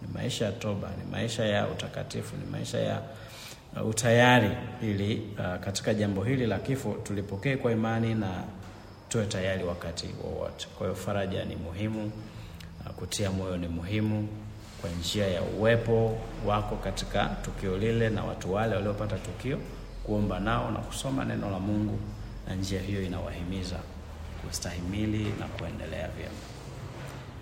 Ni 0.03 0.09
maisha 0.15 0.45
ya 0.45 0.53
toba, 0.53 0.89
ni 1.05 1.11
maisha 1.13 1.45
ya 1.45 1.69
utakatifu, 1.69 2.37
ni 2.37 2.45
maisha 2.53 2.79
ya 2.79 3.03
uh, 3.83 3.89
utayari, 3.89 4.51
ili 4.83 5.23
uh, 5.39 5.61
katika 5.65 5.95
jambo 5.95 6.25
hili 6.25 6.47
la 6.47 6.59
kifo 6.59 6.93
tulipokee 7.03 7.57
kwa 7.57 7.73
imani 7.73 8.15
na 8.15 8.45
tuwe 9.09 9.27
tayari 9.27 9.65
wakati 9.65 10.07
wowote. 10.25 10.67
Kwa 10.79 10.87
hiyo 10.87 10.97
faraja 10.97 11.45
ni 11.45 11.57
muhimu, 11.57 12.13
uh, 12.87 12.93
kutia 12.93 13.31
moyo 13.31 13.57
ni 13.57 13.69
muhimu 13.69 14.29
kwa 14.85 14.93
njia 14.93 15.27
ya 15.29 15.43
uwepo 15.43 16.19
wako 16.47 16.77
katika 16.77 17.25
tukio 17.43 17.79
lile 17.79 18.11
na 18.11 18.25
watu 18.25 18.53
wale 18.53 18.75
waliopata 18.77 19.17
tukio, 19.19 19.59
kuomba 20.07 20.41
nao 20.41 20.71
na 20.71 20.79
kusoma 20.79 21.25
neno 21.25 21.51
la 21.51 21.59
Mungu, 21.59 21.99
na 22.49 22.55
njia 22.55 22.81
hiyo 22.81 23.03
inawahimiza 23.03 23.77
kustahimili 24.45 25.25
na 25.41 25.47
kuendelea 25.47 26.09
vyema. 26.09 26.35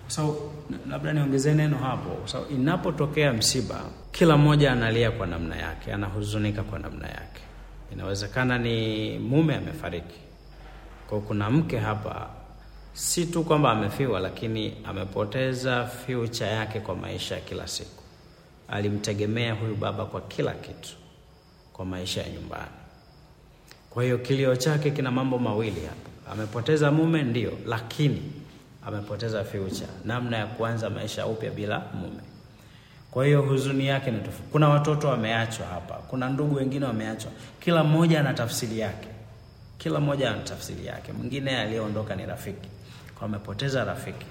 So 0.07 0.51
labda 0.89 1.13
niongezee 1.13 1.53
neno 1.53 1.77
hapo. 1.77 2.27
So 2.27 2.47
inapotokea 2.49 3.33
msiba, 3.33 3.81
kila 4.11 4.37
mmoja 4.37 4.71
analia 4.71 5.11
kwa 5.11 5.27
namna 5.27 5.55
yake, 5.55 5.93
anahuzunika 5.93 6.63
kwa 6.63 6.79
namna 6.79 7.07
yake. 7.07 7.41
Inawezekana 7.93 8.57
ni 8.57 9.19
mume 9.19 9.55
amefariki, 9.55 10.19
kwa 11.09 11.21
kuna 11.21 11.49
mke 11.49 11.77
hapa, 11.79 12.29
si 12.93 13.25
tu 13.25 13.43
kwamba 13.43 13.71
amefiwa, 13.71 14.19
lakini 14.19 14.73
amepoteza 14.85 15.85
future 15.85 16.49
yake 16.49 16.79
kwa 16.79 16.95
maisha 16.95 17.35
ya 17.35 17.41
kila 17.41 17.67
siku. 17.67 18.03
Alimtegemea 18.67 19.53
huyu 19.53 19.75
baba 19.75 20.05
kwa 20.05 20.21
kila 20.21 20.51
kitu, 20.53 20.89
kwa 21.73 21.85
maisha 21.85 22.21
ya 22.21 22.29
nyumbani. 22.29 22.71
Kwa 23.89 24.03
hiyo 24.03 24.17
kilio 24.17 24.55
chake 24.55 24.91
kina 24.91 25.11
mambo 25.11 25.39
mawili 25.39 25.81
hapa, 25.81 26.31
amepoteza 26.33 26.91
mume 26.91 27.23
ndio, 27.23 27.51
lakini 27.65 28.21
amepoteza 28.85 29.43
future, 29.43 29.87
namna 30.05 30.37
ya 30.37 30.45
kuanza 30.47 30.89
maisha 30.89 31.25
upya 31.25 31.51
bila 31.51 31.79
mume. 31.93 32.21
Kwa 33.11 33.25
hiyo 33.25 33.41
huzuni 33.41 33.87
yake 33.87 34.11
ni 34.11 34.17
tofauti. 34.19 34.51
Kuna 34.51 34.69
watoto 34.69 35.07
wameachwa 35.07 35.65
hapa, 35.67 35.93
kuna 35.93 36.29
ndugu 36.29 36.55
wengine 36.55 36.85
wameachwa. 36.85 37.31
Kila 37.59 37.83
mmoja 37.83 38.19
ana 38.19 38.33
tafsiri 38.33 38.79
yake, 38.79 39.07
kila 39.77 39.99
mmoja 39.99 40.31
ana 40.31 40.39
tafsiri 40.43 40.85
yake. 40.85 41.11
Mwingine 41.11 41.57
aliyeondoka 41.57 42.15
ni 42.15 42.25
rafiki, 42.25 42.69
kwa 43.17 43.25
amepoteza 43.25 43.83
rafiki, 43.83 44.25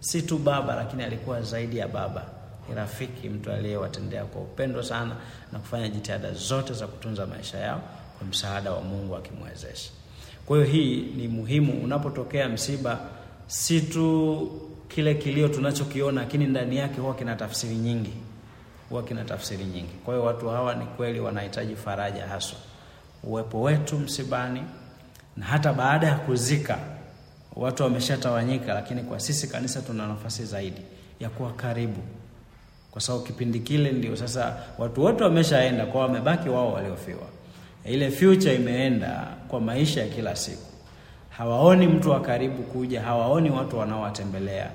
si 0.00 0.22
tu 0.22 0.38
baba, 0.38 0.74
lakini 0.74 1.02
alikuwa 1.02 1.42
zaidi 1.42 1.78
ya 1.78 1.88
baba, 1.88 2.24
ni 2.68 2.74
rafiki, 2.74 3.28
mtu 3.28 3.52
aliyewatendea 3.52 4.24
kwa 4.24 4.42
upendo 4.42 4.82
sana 4.82 5.16
na 5.52 5.58
kufanya 5.58 5.88
jitihada 5.88 6.32
zote 6.32 6.72
za 6.72 6.86
kutunza 6.86 7.26
maisha 7.26 7.58
yao 7.58 7.80
kwa 8.18 8.26
msaada 8.26 8.72
wa 8.72 8.80
Mungu 8.80 9.16
akimwezesha. 9.16 9.90
Kwa 10.46 10.56
hiyo 10.56 10.68
hii 10.68 11.00
ni 11.16 11.28
muhimu 11.28 11.84
unapotokea 11.84 12.48
msiba 12.48 12.98
si 13.46 13.80
tu 13.80 14.50
kile 14.88 15.14
kilio 15.14 15.48
tunachokiona, 15.48 16.20
lakini 16.20 16.46
ndani 16.46 16.76
yake 16.76 17.00
huwa 17.00 17.14
kina 17.14 17.36
tafsiri 17.36 17.74
nyingi, 17.76 18.12
huwa 18.88 19.02
kina 19.02 19.24
tafsiri 19.24 19.64
nyingi. 19.64 19.92
Kwa 20.04 20.14
hiyo 20.14 20.26
watu 20.26 20.48
hawa 20.48 20.74
ni 20.74 20.84
kweli 20.84 21.20
wanahitaji 21.20 21.76
faraja, 21.76 22.26
haswa 22.26 22.58
uwepo 23.22 23.62
wetu 23.62 23.98
msibani, 23.98 24.62
na 25.36 25.46
hata 25.46 25.72
baada 25.72 26.06
ya 26.06 26.14
kuzika 26.14 26.78
watu 27.56 27.82
wameshatawanyika, 27.82 28.74
lakini 28.74 29.02
kwa 29.02 29.20
sisi 29.20 29.48
kanisa 29.48 29.82
tuna 29.82 30.06
nafasi 30.06 30.44
zaidi 30.44 30.80
ya 31.20 31.28
kuwa 31.28 31.52
karibu, 31.52 32.02
kwa 32.90 33.00
sababu 33.00 33.24
kipindi 33.24 33.60
kile 33.60 33.92
ndio 33.92 34.16
sasa 34.16 34.56
watu 34.78 35.02
wote 35.04 35.24
wameshaenda, 35.24 35.86
kwa 35.86 36.00
wamebaki 36.00 36.48
wao 36.48 36.72
waliofiwa. 36.72 37.26
Ile 37.84 38.10
future 38.10 38.54
imeenda 38.54 39.26
kwa 39.48 39.60
maisha 39.60 40.00
ya 40.02 40.08
kila 40.08 40.36
siku 40.36 40.72
hawaoni 41.38 41.86
mtu 41.86 42.10
wa 42.10 42.20
karibu 42.20 42.62
kuja, 42.62 43.02
hawaoni 43.02 43.50
watu 43.50 43.78
wanaowatembelea 43.78 44.70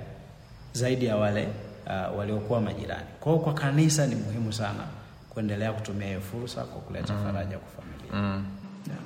zaidi 0.74 1.06
ya 1.06 1.16
wale 1.18 1.48
uh, 1.88 2.18
waliokuwa 2.20 2.62
majirani. 2.62 3.06
Kwa 3.20 3.32
hiyo 3.32 3.44
kwa 3.44 3.54
kanisa 3.54 4.08
ni 4.08 4.16
muhimu 4.16 4.54
sana 4.54 4.84
kuendelea 5.30 5.74
kutumia 5.74 6.08
hiyo 6.08 6.22
fursa 6.22 6.64
kwa 6.64 6.82
kuleta 6.82 7.14
mm. 7.14 7.24
faraja 7.24 7.58
kwa 7.58 7.84
familia 7.84 8.14
mm. 8.14 8.46
yeah. 8.88 9.00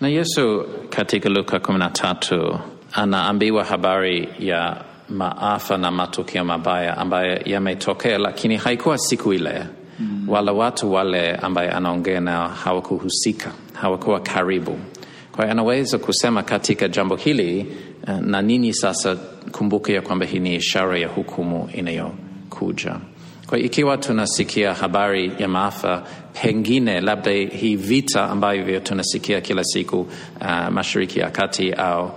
Na 0.00 0.08
Yesu 0.08 0.64
katika 0.90 1.28
Luka 1.28 1.60
kumi 1.60 1.78
na 1.78 1.90
tatu 1.90 2.58
anaambiwa 2.92 3.64
habari 3.64 4.28
ya 4.38 4.76
maafa 5.08 5.76
na 5.78 5.90
matukio 5.90 6.44
mabaya 6.44 6.96
ambayo 6.98 7.40
yametokea, 7.44 8.18
lakini 8.18 8.56
haikuwa 8.56 8.98
siku 8.98 9.32
ile 9.32 9.64
mm. 10.00 10.24
wala 10.28 10.52
watu 10.52 10.92
wale 10.92 11.34
ambaye 11.34 11.70
anaongea 11.70 12.20
nao 12.20 12.48
hawakuhusika, 12.48 13.50
hawakuwa 13.72 14.20
karibu 14.20 14.78
kwa 15.38 15.44
hiyo 15.44 15.52
anaweza 15.52 15.98
kusema 15.98 16.42
katika 16.42 16.88
jambo 16.88 17.16
hili 17.16 17.66
na 18.20 18.42
nini 18.42 18.74
sasa, 18.74 19.16
kumbuke 19.52 19.92
ya 19.92 20.02
kwamba 20.02 20.26
hii 20.26 20.38
ni 20.38 20.54
ishara 20.56 20.98
ya 20.98 21.08
hukumu 21.08 21.70
inayokuja. 21.74 22.96
Kwa 23.46 23.58
ikiwa 23.58 23.96
tunasikia 23.96 24.74
habari 24.74 25.32
ya 25.38 25.48
maafa, 25.48 26.02
pengine 26.42 27.00
labda 27.00 27.30
hii 27.32 27.76
vita 27.76 28.30
ambavyo 28.30 28.80
tunasikia 28.80 29.40
kila 29.40 29.64
siku 29.64 30.00
uh, 30.40 30.68
mashariki 30.70 31.18
ya 31.20 31.30
kati 31.30 31.72
au 31.72 32.10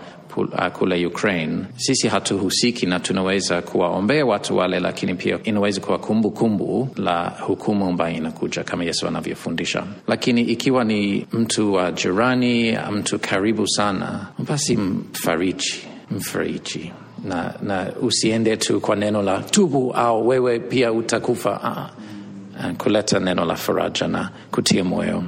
kule 0.73 1.05
Ukraine, 1.05 1.57
sisi 1.77 2.07
hatuhusiki 2.07 2.85
na 2.85 2.99
tunaweza 2.99 3.61
kuwaombea 3.61 4.25
watu 4.25 4.57
wale, 4.57 4.79
lakini 4.79 5.15
pia 5.15 5.39
inaweza 5.43 5.81
kuwa 5.81 5.97
kumbukumbu 5.99 6.89
la 6.95 7.29
hukumu 7.39 7.85
ambayo 7.85 8.15
inakuja 8.17 8.63
kama 8.63 8.83
Yesu 8.83 9.07
anavyofundisha. 9.07 9.83
Lakini 10.07 10.41
ikiwa 10.41 10.83
ni 10.83 11.27
mtu 11.33 11.73
wa 11.73 11.91
jirani, 11.91 12.77
mtu 12.91 13.19
karibu 13.19 13.67
sana, 13.67 14.27
basi 14.47 14.77
mfariji, 14.77 15.73
mfariji 16.11 16.91
na, 17.25 17.53
na 17.63 17.87
usiende 18.01 18.57
tu 18.57 18.81
kwa 18.81 18.95
neno 18.95 19.21
la 19.21 19.39
tubu 19.39 19.93
au 19.93 20.27
wewe 20.27 20.59
pia 20.59 20.91
utakufa. 20.93 21.59
Aa, 21.63 21.89
kuleta 22.77 23.19
neno 23.19 23.45
la 23.45 23.55
faraja 23.55 24.07
na 24.07 24.29
kutia 24.51 24.83
moyo. 24.83 25.23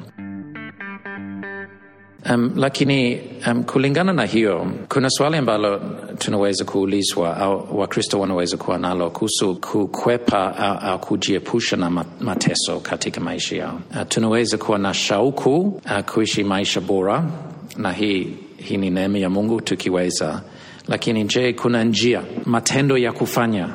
Um, 2.30 2.52
lakini 2.56 3.22
um, 3.48 3.64
kulingana 3.64 4.14
na 4.14 4.26
hiyo 4.26 4.68
kuna 4.90 5.10
swali 5.10 5.38
ambalo 5.38 5.82
tunaweza 6.18 6.66
kuulizwa 6.66 7.38
au 7.38 7.80
Wakristo 7.80 8.20
wanaweza 8.20 8.58
kuwa 8.58 8.78
nalo 8.78 9.10
kuhusu 9.10 9.56
kukwepa 9.56 10.58
au, 10.58 10.78
au 10.92 11.00
kujiepusha 11.00 11.78
na 11.78 11.90
mateso 12.22 12.80
katika 12.80 13.22
maisha 13.22 13.56
yao. 13.56 13.80
Uh, 13.92 14.02
tunaweza 14.08 14.58
kuwa 14.58 14.78
na 14.80 14.94
shauku 14.94 15.58
uh, 15.86 16.00
kuishi 16.14 16.44
maisha 16.44 16.82
bora, 16.82 17.24
na 17.78 17.92
hii, 17.92 18.28
hii 18.58 18.78
ni 18.78 18.90
neema 18.90 19.18
ya 19.18 19.30
Mungu 19.30 19.62
tukiweza, 19.62 20.42
lakini 20.88 21.24
je, 21.24 21.54
kuna 21.54 21.84
njia 21.84 22.22
matendo 22.46 22.98
ya 22.98 23.12
kufanya 23.12 23.70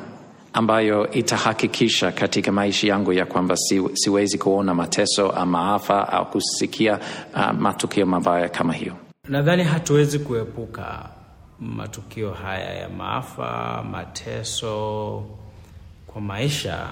ambayo 0.52 1.10
itahakikisha 1.10 2.12
katika 2.12 2.52
maisha 2.52 2.86
yangu 2.88 3.12
ya 3.12 3.26
kwamba 3.26 3.56
si, 3.56 3.82
siwezi 3.94 4.38
kuona 4.38 4.74
mateso 4.74 5.30
ama 5.30 5.58
maafa 5.62 6.08
au 6.12 6.30
kusikia 6.30 6.98
uh, 7.34 7.50
matukio 7.52 8.06
mabaya 8.06 8.48
kama 8.48 8.72
hiyo. 8.72 8.92
Nadhani 9.28 9.64
hatuwezi 9.64 10.18
kuepuka 10.18 11.08
matukio 11.60 12.30
haya 12.30 12.74
ya 12.74 12.88
maafa, 12.88 13.82
mateso 13.90 15.24
kwa 16.06 16.20
maisha, 16.20 16.88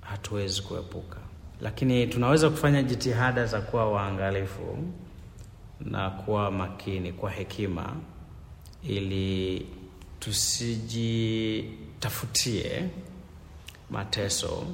hatuwezi 0.00 0.62
kuepuka, 0.62 1.16
lakini 1.60 2.06
tunaweza 2.06 2.50
kufanya 2.50 2.82
jitihada 2.82 3.46
za 3.46 3.60
kuwa 3.60 3.92
waangalifu 3.92 4.78
na 5.80 6.10
kuwa 6.10 6.50
makini 6.50 7.12
kwa 7.12 7.30
hekima 7.30 7.92
ili 8.88 9.66
tusijitafutie 12.00 12.88
mateso 13.90 14.64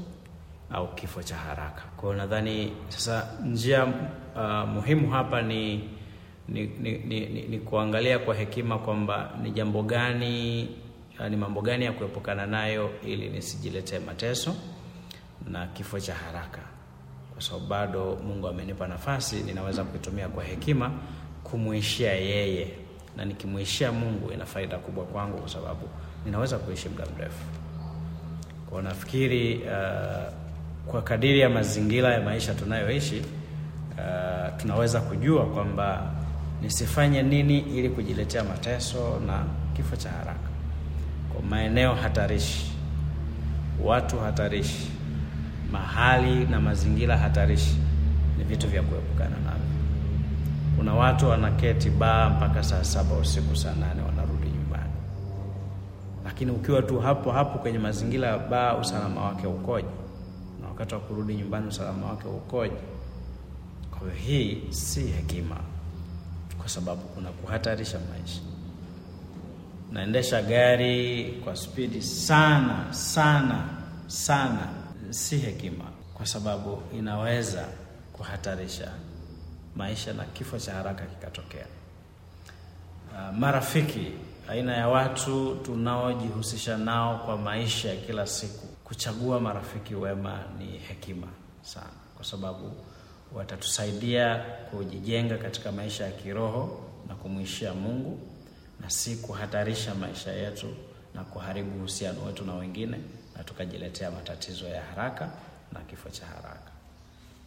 au 0.71 0.95
kifo 0.95 1.23
cha 1.23 1.37
haraka. 1.37 1.83
Kwa 1.97 2.15
nadhani 2.17 2.73
sasa 2.89 3.29
njia 3.45 3.85
uh, 3.85 4.69
muhimu 4.69 5.11
hapa 5.11 5.43
ni 5.43 5.89
ni, 6.49 6.67
ni, 6.67 6.99
ni, 6.99 7.21
ni, 7.27 7.43
ni 7.43 7.59
kuangalia 7.59 8.19
kwa 8.19 8.35
hekima 8.35 8.79
kwamba 8.79 9.31
ni 9.43 9.51
jambo 9.51 9.83
gani 9.83 10.69
ni 11.31 11.37
mambo 11.37 11.61
gani 11.61 11.85
ya 11.85 11.93
kuepukana 11.93 12.47
nayo 12.47 12.91
ili 13.07 13.29
nisijiletee 13.29 13.99
mateso 13.99 14.55
na 15.49 15.67
kifo 15.67 16.01
cha 16.01 16.15
haraka, 16.15 16.61
kwa 17.33 17.43
sababu 17.43 17.67
bado 17.67 18.17
Mungu 18.27 18.49
amenipa 18.49 18.87
nafasi, 18.89 19.37
ninaweza 19.37 19.85
kuitumia 19.85 20.29
kwa 20.29 20.45
hekima 20.45 20.91
kumwishia 21.45 22.13
yeye, 22.13 22.71
na 23.17 23.25
nikimwishia 23.25 23.93
Mungu 23.93 24.33
ina 24.33 24.47
faida 24.47 24.79
kubwa 24.79 25.05
kwangu, 25.05 25.39
kwa 25.39 25.49
sababu 25.49 25.89
ninaweza 26.27 26.59
kuishi 26.59 26.89
muda 26.89 27.05
mrefu. 27.17 27.45
Kwa 28.71 28.83
nafikiri 28.83 29.55
uh, 29.57 30.33
kwa 30.87 31.03
kadiri 31.03 31.41
ya 31.41 31.51
mazingira 31.51 32.15
ya 32.15 32.21
maisha 32.21 32.55
tunayoishi 32.55 33.23
uh, 33.99 34.57
tunaweza 34.57 35.01
kujua 35.01 35.47
kwamba 35.47 36.11
nisifanye 36.63 37.23
nini 37.23 37.59
ili 37.59 37.89
kujiletea 37.91 38.45
mateso 38.45 39.21
na 39.27 39.45
kifo 39.77 39.97
cha 39.97 40.11
haraka. 40.11 40.49
Kwa 41.33 41.43
maeneo 41.43 41.95
hatarishi, 41.95 42.73
watu 43.85 44.19
hatarishi, 44.21 44.91
mahali 45.73 46.45
na 46.45 46.61
mazingira 46.61 47.17
hatarishi 47.19 47.77
ni 48.39 48.45
vitu 48.45 48.69
vya 48.69 48.83
kuepukana 48.83 49.31
navyo. 49.37 49.63
Kuna 50.77 50.95
watu 50.95 51.29
wanaketi 51.29 51.91
baa 51.91 52.31
mpaka 52.31 52.63
saa 52.63 52.85
saba 52.85 53.15
usiku, 53.17 53.57
saa 53.57 53.75
nane 53.75 54.03
lakini 56.43 56.59
ukiwa 56.61 56.83
tu 56.83 57.01
hapo 57.01 57.33
hapo 57.33 57.59
kwenye 57.59 57.79
mazingira 57.79 58.29
ya 58.29 58.39
baa, 58.39 58.77
usalama 58.77 59.25
wake 59.25 59.47
ukoje? 59.47 59.87
Na 60.61 60.69
wakati 60.69 60.95
wa 60.95 61.01
kurudi 61.01 61.35
nyumbani, 61.35 61.67
usalama 61.69 62.07
wake 62.07 62.29
ukoje? 62.29 62.77
Kwa 63.91 64.11
hii 64.13 64.63
si 64.71 65.01
hekima, 65.07 65.57
kwa 66.59 66.69
sababu 66.69 67.01
kuna 67.03 67.31
kuhatarisha 67.31 67.99
maisha. 68.11 68.41
Naendesha 69.93 70.43
gari 70.43 71.25
kwa 71.45 71.57
spidi 71.57 72.03
sana 72.03 72.87
sana 72.95 73.65
sana, 74.07 74.69
si 75.11 75.37
hekima, 75.39 75.85
kwa 76.15 76.27
sababu 76.27 76.83
inaweza 76.99 77.65
kuhatarisha 78.13 78.93
maisha 79.77 80.13
na 80.13 80.25
kifo 80.25 80.59
cha 80.59 80.75
haraka 80.75 81.05
kikatokea. 81.07 81.67
Uh, 83.13 83.39
marafiki, 83.39 84.13
aina 84.49 84.77
ya 84.77 84.89
watu 84.89 85.55
tunaojihusisha 85.65 86.77
nao 86.77 87.19
kwa 87.19 87.37
maisha 87.37 87.89
ya 87.89 87.97
kila 87.97 88.27
siku, 88.27 88.67
kuchagua 88.85 89.41
marafiki 89.41 89.95
wema 89.95 90.41
ni 90.59 90.67
hekima 90.79 91.27
sana, 91.63 91.87
kwa 92.17 92.25
sababu 92.25 92.73
watatusaidia 93.35 94.37
kujijenga 94.71 95.39
katika 95.39 95.73
maisha 95.73 96.05
ya 96.05 96.11
kiroho 96.13 96.81
na 97.09 97.15
kumwishia 97.15 97.75
Mungu 97.75 98.21
na 98.81 98.91
si 98.91 99.17
kuhatarisha 99.17 99.95
maisha 99.95 100.33
yetu 100.33 100.67
na 101.15 101.25
kuharibu 101.25 101.79
uhusiano 101.79 102.23
wetu 102.25 102.45
na 102.45 102.55
wengine 102.55 102.99
na 103.37 103.45
tukajiletea 103.45 104.11
matatizo 104.11 104.69
ya 104.69 104.83
haraka 104.83 105.31
na 105.73 105.81
kifo 105.81 106.09
cha 106.11 106.27
haraka. 106.27 106.71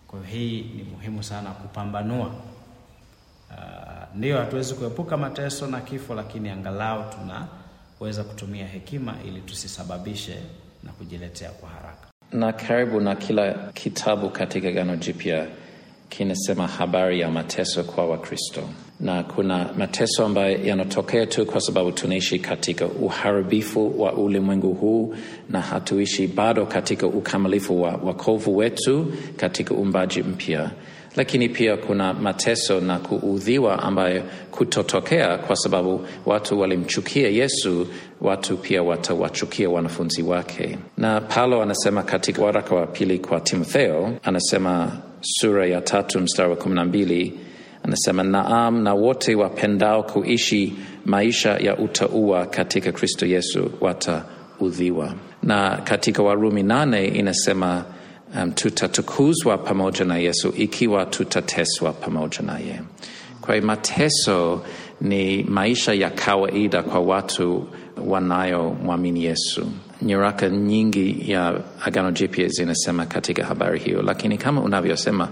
Kwa 0.07 0.19
hiyo 0.19 0.31
hii 0.39 0.61
ni 0.61 0.83
muhimu 0.83 1.23
sana 1.23 1.51
kupambanua. 1.51 2.31
Uh, 3.57 4.17
ndio 4.17 4.37
hatuwezi 4.37 4.73
kuepuka 4.73 5.17
mateso 5.17 5.67
na 5.67 5.81
kifo, 5.81 6.15
lakini 6.15 6.49
angalau 6.49 7.03
tunaweza 7.09 8.23
kutumia 8.23 8.67
hekima 8.67 9.15
ili 9.27 9.41
tusisababishe 9.41 10.35
na 10.83 10.91
kujiletea 10.91 11.49
kwa 11.49 11.69
haraka. 11.69 12.07
Na 12.31 12.53
karibu 12.53 12.99
na 13.01 13.15
kila 13.15 13.53
kitabu 13.73 14.29
katika 14.29 14.67
Agano 14.67 14.95
Jipya 14.95 15.47
kinasema 16.09 16.67
habari 16.67 17.19
ya 17.19 17.31
mateso 17.31 17.83
kwa 17.83 18.05
Wakristo, 18.05 18.61
na 18.99 19.23
kuna 19.23 19.69
mateso 19.77 20.25
ambayo 20.25 20.65
yanatokea 20.65 21.25
tu 21.25 21.45
kwa 21.45 21.61
sababu 21.61 21.91
tunaishi 21.91 22.39
katika 22.39 22.85
uharibifu 22.85 24.01
wa 24.01 24.13
ulimwengu 24.13 24.73
huu 24.73 25.15
na 25.49 25.61
hatuishi 25.61 26.27
bado 26.27 26.65
katika 26.65 27.07
ukamilifu 27.07 27.81
wa 27.81 27.91
wokovu 27.95 28.57
wetu 28.57 29.13
katika 29.37 29.73
uumbaji 29.73 30.23
mpya. 30.23 30.71
Lakini 31.15 31.49
pia 31.49 31.77
kuna 31.77 32.13
mateso 32.13 32.79
na 32.81 32.99
kuudhiwa 32.99 33.83
ambayo 33.83 34.23
kutotokea 34.51 35.37
kwa 35.37 35.55
sababu 35.55 36.07
watu 36.25 36.59
walimchukia 36.59 37.29
Yesu, 37.29 37.87
watu 38.21 38.57
pia 38.57 38.83
watawachukia 38.83 39.69
wanafunzi 39.69 40.23
wake. 40.23 40.77
Na 40.97 41.21
Paulo 41.21 41.61
anasema 41.61 42.03
katika 42.03 42.41
waraka 42.41 42.75
wa 42.75 42.87
pili 42.87 43.19
kwa 43.19 43.39
Timotheo, 43.39 44.13
anasema 44.23 44.91
sura 45.21 45.67
ya 45.67 45.81
tatu 45.81 46.19
mstari 46.19 46.49
wa 46.49 46.55
kumi 46.55 46.75
na 46.75 46.85
mbili 46.85 47.33
anasema 47.85 48.23
naam, 48.23 48.83
na 48.83 48.93
wote 48.93 49.35
wapendao 49.35 50.03
kuishi 50.03 50.73
maisha 51.05 51.57
ya 51.57 51.77
utaua 51.77 52.45
katika 52.45 52.91
Kristo 52.91 53.25
Yesu 53.25 53.71
wataudhiwa. 53.81 55.13
Na 55.43 55.77
katika 55.83 56.23
Warumi 56.23 56.63
nane 56.63 57.07
inasema 57.07 57.85
um, 58.35 58.51
tutatukuzwa 58.51 59.57
pamoja 59.57 60.05
na 60.05 60.17
Yesu 60.17 60.53
ikiwa 60.57 61.05
tutateswa 61.05 61.93
pamoja 61.93 62.39
naye. 62.41 62.81
Kwa 63.41 63.55
hiyo 63.55 63.67
mateso 63.67 64.61
ni 65.01 65.43
maisha 65.43 65.93
ya 65.93 66.09
kawaida 66.09 66.83
kwa 66.83 66.99
watu 66.99 67.67
wanayomwamini 68.07 69.23
Yesu. 69.25 69.67
Nyaraka 70.01 70.49
nyingi 70.49 71.31
ya 71.31 71.61
Agano 71.85 72.11
Jipya 72.11 72.47
zinasema 72.47 73.05
katika 73.05 73.45
habari 73.45 73.79
hiyo, 73.79 74.01
lakini 74.01 74.37
kama 74.37 74.61
unavyosema, 74.61 75.29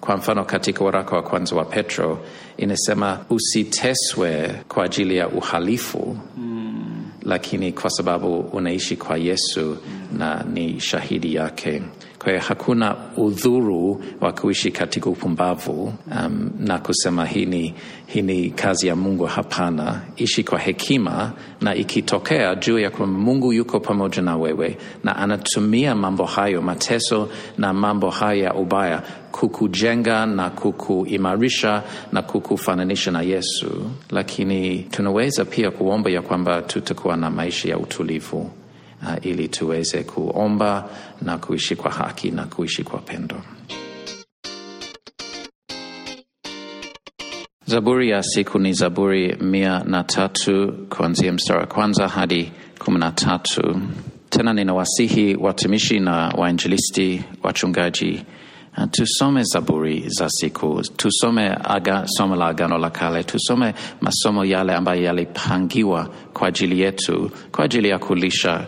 kwa 0.00 0.16
mfano 0.16 0.44
katika 0.44 0.84
waraka 0.84 1.16
wa 1.16 1.22
kwanza 1.22 1.56
wa 1.56 1.64
Petro 1.64 2.18
inasema 2.56 3.18
usiteswe 3.30 4.54
kwa 4.68 4.84
ajili 4.84 5.16
ya 5.16 5.28
uhalifu 5.28 6.16
mm, 6.36 7.04
lakini 7.22 7.72
kwa 7.72 7.90
sababu 7.90 8.38
unaishi 8.40 8.96
kwa 8.96 9.16
Yesu 9.18 9.76
na 10.18 10.44
ni 10.52 10.80
shahidi 10.80 11.34
yake. 11.34 11.82
Kwa 12.26 12.32
hiyo 12.32 12.44
hakuna 12.48 12.96
udhuru 13.16 14.02
wa 14.20 14.32
kuishi 14.32 14.70
katika 14.70 15.10
upumbavu 15.10 15.92
um, 16.10 16.50
na 16.58 16.78
kusema 16.78 17.26
hii 17.26 17.46
ni, 18.22 18.50
kazi 18.50 18.86
ya 18.86 18.96
Mungu. 18.96 19.24
Hapana, 19.24 20.00
ishi 20.16 20.44
kwa 20.44 20.58
hekima, 20.58 21.32
na 21.60 21.74
ikitokea 21.74 22.54
juu 22.54 22.78
ya 22.78 22.90
kwamba 22.90 23.18
Mungu 23.18 23.52
yuko 23.52 23.80
pamoja 23.80 24.22
na 24.22 24.36
wewe 24.36 24.76
na 25.04 25.16
anatumia 25.16 25.94
mambo 25.94 26.24
hayo, 26.24 26.62
mateso 26.62 27.28
na 27.58 27.72
mambo 27.72 28.10
haya 28.10 28.44
ya 28.44 28.54
ubaya 28.54 29.02
kukujenga 29.32 30.26
na 30.26 30.50
kukuimarisha 30.50 31.82
na 32.12 32.22
kukufananisha 32.22 33.10
na 33.10 33.22
Yesu, 33.22 33.90
lakini 34.10 34.78
tunaweza 34.78 35.44
pia 35.44 35.70
kuomba 35.70 36.10
ya 36.10 36.22
kwamba 36.22 36.62
tutakuwa 36.62 37.16
na 37.16 37.30
maisha 37.30 37.68
ya 37.68 37.78
utulivu. 37.78 38.50
Uh, 39.02 39.26
ili 39.26 39.48
tuweze 39.48 40.02
kuomba 40.04 40.88
na 41.22 41.38
kuishi 41.38 41.76
kwa 41.76 41.90
haki 41.90 42.30
na 42.30 42.44
kuishi 42.44 42.84
kwa 42.84 42.98
pendo. 42.98 43.36
Zaburi 47.66 48.10
ya 48.10 48.22
siku 48.22 48.58
ni 48.58 48.72
Zaburi 48.72 49.36
mia 49.40 49.82
na 49.84 50.04
tatu 50.04 50.72
kuanzia 50.96 51.32
mstari 51.32 51.60
wa 51.60 51.66
kwanza 51.66 52.08
hadi 52.08 52.52
kumi 52.78 52.98
na 52.98 53.10
tatu. 53.12 53.80
Tena 54.30 54.52
ninawasihi 54.52 55.34
watumishi 55.36 56.00
na 56.00 56.28
wainjilisti, 56.38 57.22
wachungaji, 57.42 58.24
uh, 58.78 58.84
tusome 58.90 59.42
Zaburi 59.42 60.04
za 60.08 60.28
siku, 60.30 60.82
tusome 60.96 61.56
aga, 61.64 62.02
somo 62.06 62.36
la 62.36 62.46
Agano 62.46 62.78
la 62.78 62.90
Kale, 62.90 63.24
tusome 63.24 63.74
masomo 64.00 64.44
yale 64.44 64.74
ambayo 64.74 65.02
yalipangiwa 65.02 66.10
kwa 66.32 66.48
ajili 66.48 66.80
yetu, 66.80 67.30
kwa 67.52 67.64
ajili 67.64 67.88
ya 67.88 67.98
kulisha 67.98 68.66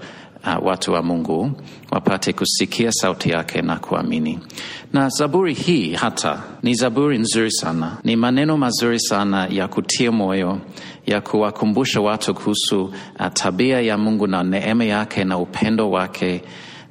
Uh, 0.48 0.66
watu 0.66 0.92
wa 0.92 1.02
Mungu 1.02 1.50
wapate 1.90 2.32
kusikia 2.32 2.92
sauti 2.92 3.30
yake 3.30 3.62
na 3.62 3.76
kuamini. 3.78 4.38
Na 4.92 5.08
zaburi 5.08 5.54
hii 5.54 5.92
hata 5.92 6.42
ni 6.62 6.74
zaburi 6.74 7.18
nzuri 7.18 7.50
sana, 7.50 7.96
ni 8.04 8.16
maneno 8.16 8.56
mazuri 8.56 9.00
sana 9.00 9.46
ya 9.50 9.68
kutia 9.68 10.12
moyo, 10.12 10.58
ya 11.06 11.20
kuwakumbusha 11.20 12.00
watu 12.00 12.34
kuhusu 12.34 12.82
uh, 12.84 13.26
tabia 13.32 13.80
ya 13.80 13.98
Mungu 13.98 14.26
na 14.26 14.42
neema 14.42 14.84
yake 14.84 15.24
na 15.24 15.38
upendo 15.38 15.90
wake, 15.90 16.42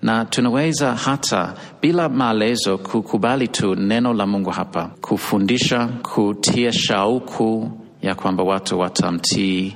na 0.02 0.26
tunaweza 0.26 0.96
hata 0.96 1.54
bila 1.82 2.10
maelezo 2.10 2.78
kukubali 2.78 3.48
tu 3.48 3.76
neno 3.76 4.14
la 4.14 4.28
Mungu 4.28 4.50
hapa, 4.50 4.90
kufundisha, 5.02 5.88
kutia 5.88 6.72
shauku 6.74 7.72
ya 8.02 8.16
kwamba 8.16 8.44
watu 8.44 8.80
watamtii 8.80 9.74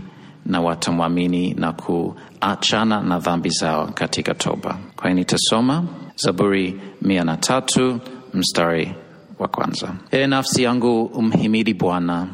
na 0.52 0.62
watamwamini 0.62 1.54
na 1.54 1.74
kuachana 1.74 3.02
na 3.02 3.20
dhambi 3.20 3.50
zao 3.50 3.88
katika 3.88 4.34
toba. 4.34 4.78
Kwa 4.96 5.14
nitasoma 5.14 5.84
Zaburi 6.16 6.82
mia 7.02 7.24
na 7.24 7.38
tatu 7.38 8.00
mstari 8.34 8.96
wa 9.40 9.48
kwanza. 9.48 9.94
E 10.12 10.28
nafsi 10.28 10.64
yangu 10.64 11.04
umhimidi 11.04 11.74
Bwana, 11.74 12.28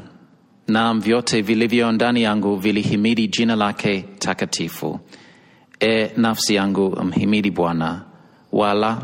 naam 0.68 1.00
vyote 1.02 1.42
vilivyo 1.42 1.92
ndani 1.92 2.24
yangu 2.24 2.56
vilihimidi 2.56 3.28
jina 3.28 3.56
lake 3.56 4.06
takatifu. 4.20 5.00
E 5.80 6.12
nafsi 6.18 6.56
yangu 6.56 6.88
umhimidi 6.88 7.52
Bwana, 7.52 8.02
wala 8.52 9.02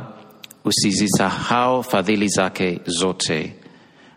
usizisahau 0.66 1.84
fadhili 1.84 2.28
zake 2.28 2.82
zote 2.86 3.55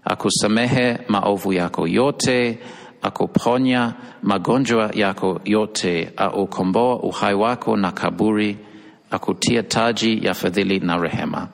akusamehe 0.05 0.99
maovu 1.09 1.53
yako 1.53 1.88
yote, 1.88 2.59
akuponya 3.03 3.94
magonjwa 4.22 4.90
yako 4.94 5.40
yote, 5.44 6.12
aukomboa 6.16 6.97
uhai 7.03 7.34
wako 7.34 7.76
na 7.76 7.92
kaburi, 7.92 8.57
akutia 9.11 9.62
taji 9.62 10.26
ya 10.26 10.34
fadhili 10.34 10.80
na 10.80 10.97
rehema, 10.97 11.49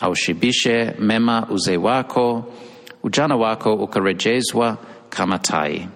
aushibishe 0.00 0.94
mema 0.98 1.46
uzee 1.50 1.76
wako, 1.76 2.44
ujana 3.02 3.36
wako 3.36 3.74
ukarejezwa 3.74 4.76
kama 5.08 5.38
tai. 5.38 5.88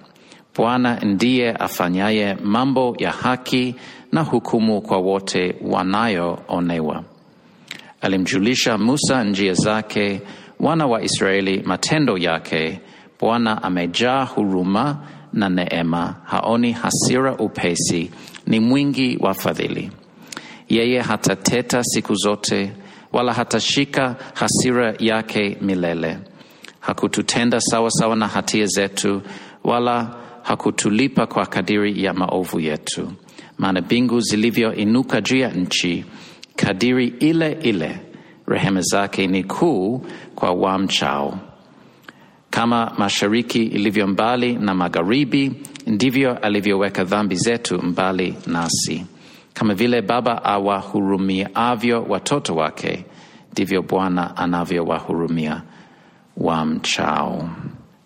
Bwana 0.57 1.01
ndiye 1.01 1.53
afanyaye 1.53 2.35
mambo 2.45 2.97
ya 2.99 3.11
haki 3.13 3.75
na 4.13 4.23
hukumu 4.23 4.83
kwa 4.83 4.99
wote 4.99 5.55
wanayoonewa. 5.63 7.05
Alimjulisha 8.01 8.79
Musa 8.79 9.25
njia 9.25 9.53
zake, 9.55 10.21
wana 10.61 10.87
wa 10.87 11.03
Israeli 11.03 11.63
matendo 11.67 12.19
yake. 12.19 12.81
Bwana 13.21 13.63
amejaa 13.63 14.25
huruma 14.25 14.97
na 15.33 15.49
neema, 15.49 16.15
haoni 16.25 16.73
hasira 16.73 17.37
upesi, 17.37 18.11
ni 18.47 18.61
mwingi 18.61 19.17
wa 19.21 19.35
fadhili. 19.35 19.91
Yeye 20.69 21.01
hatateta 21.01 21.85
siku 21.85 22.15
zote, 22.15 22.73
wala 23.13 23.33
hatashika 23.33 24.17
hasira 24.35 24.95
yake 24.99 25.57
milele. 25.61 26.19
Hakututenda 26.81 27.61
sawa 27.61 27.91
sawa 27.91 28.17
na 28.17 28.29
hatia 28.29 28.67
zetu, 28.67 29.23
wala 29.65 30.15
hakutulipa 30.43 31.27
kwa 31.27 31.47
kadiri 31.47 32.05
ya 32.05 32.15
maovu 32.15 32.61
yetu. 32.61 33.13
Maana 33.59 33.81
mbingu 33.81 34.21
zilivyoinuka 34.21 35.21
juu 35.21 35.37
ya 35.37 35.49
nchi, 35.51 36.05
kadiri 36.57 37.07
ile 37.21 37.53
ile 37.53 38.01
rehema 38.47 38.81
zake 38.81 39.27
ni 39.27 39.45
kuu 39.45 40.03
kwa 40.35 40.51
wamchao. 40.53 41.39
Kama 42.51 42.93
mashariki 42.99 43.63
ilivyo 43.63 44.07
mbali 44.07 44.53
na 44.53 44.75
magharibi, 44.75 45.53
ndivyo 45.87 46.39
alivyoweka 46.39 47.05
dhambi 47.05 47.35
zetu 47.37 47.83
mbali 47.83 48.35
nasi. 48.47 49.07
Kama 49.55 49.75
vile 49.75 50.03
baba 50.03 50.45
awahurumiavyo 50.45 52.03
watoto 52.09 52.57
wake, 52.57 53.05
ndivyo 53.53 53.83
Bwana 53.83 54.37
anavyowahurumia 54.37 55.63
wamchao. 56.37 57.49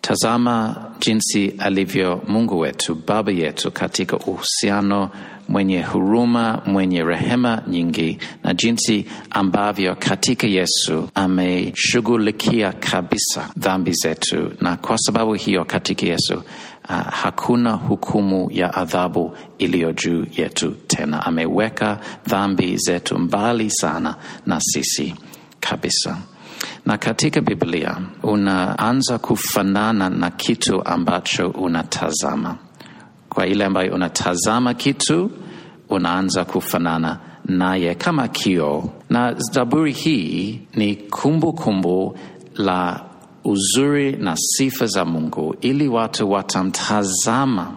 Tazama 0.03 0.77
jinsi 1.01 1.55
alivyo 1.59 2.23
Mungu 2.29 2.59
wetu, 2.59 2.95
Baba 3.07 3.33
yetu, 3.33 3.71
katika 3.73 4.17
uhusiano 4.17 5.11
mwenye 5.49 5.83
huruma, 5.83 6.63
mwenye 6.67 7.03
rehema 7.05 7.63
nyingi, 7.69 8.19
na 8.45 8.55
jinsi 8.55 9.07
ambavyo 9.31 9.95
katika 9.95 10.47
Yesu 10.47 11.09
ameshughulikia 11.15 12.73
kabisa 12.73 13.49
dhambi 13.57 13.93
zetu, 13.93 14.53
na 14.61 14.77
kwa 14.77 14.99
sababu 14.99 15.35
hiyo 15.35 15.65
katika 15.65 16.07
Yesu 16.07 16.35
uh, 16.35 16.97
hakuna 17.11 17.73
hukumu 17.73 18.49
ya 18.53 18.75
adhabu 18.75 19.37
iliyo 19.59 19.93
juu 19.93 20.25
yetu 20.37 20.71
tena. 20.87 21.27
Ameweka 21.27 22.01
dhambi 22.27 22.77
zetu 22.77 23.19
mbali 23.19 23.71
sana 23.71 24.17
na 24.47 24.61
sisi 24.61 25.15
kabisa 25.61 26.19
na 26.87 26.99
katika 26.99 27.41
Biblia 27.41 27.97
unaanza 28.23 29.19
kufanana 29.19 30.11
na 30.11 30.31
kitu 30.31 30.85
ambacho 30.85 31.49
unatazama. 31.49 32.57
Kwa 33.29 33.47
ile 33.47 33.65
ambayo 33.65 33.95
unatazama 33.95 34.75
kitu, 34.75 35.31
unaanza 35.89 36.45
kufanana 36.45 37.19
naye 37.45 37.95
kama 37.95 38.29
kioo. 38.29 38.91
Na 39.11 39.35
Zaburi 39.35 39.93
hii 39.93 40.61
ni 40.75 40.97
kumbukumbu 40.97 41.53
kumbu 41.53 42.19
la 42.55 43.05
uzuri 43.45 44.13
na 44.13 44.37
sifa 44.37 44.87
za 44.87 45.05
Mungu, 45.05 45.57
ili 45.61 45.89
watu 45.89 46.31
watamtazama 46.31 47.73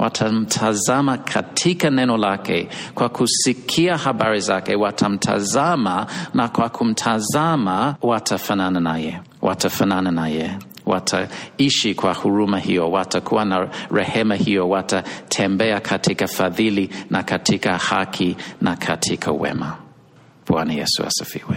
watamtazama 0.00 1.18
katika 1.18 1.90
neno 1.90 2.16
lake, 2.16 2.68
kwa 2.94 3.08
kusikia 3.08 3.96
habari 3.96 4.40
zake 4.40 4.74
watamtazama, 4.74 6.06
na 6.34 6.48
kwa 6.48 6.68
kumtazama 6.68 7.94
watafanana 8.02 8.80
naye, 8.80 9.20
watafanana 9.42 10.10
naye, 10.10 10.58
wataishi 10.86 11.94
kwa 11.94 12.14
huruma 12.14 12.58
hiyo, 12.58 12.90
watakuwa 12.90 13.44
na 13.44 13.68
rehema 13.92 14.34
hiyo, 14.34 14.68
watatembea 14.68 15.80
katika 15.80 16.26
fadhili 16.26 16.90
na 17.10 17.22
katika 17.22 17.78
haki 17.78 18.36
na 18.60 18.76
katika 18.76 19.32
wema. 19.32 19.76
Bwana 20.48 20.72
Yesu 20.72 21.04
asifiwe. 21.06 21.56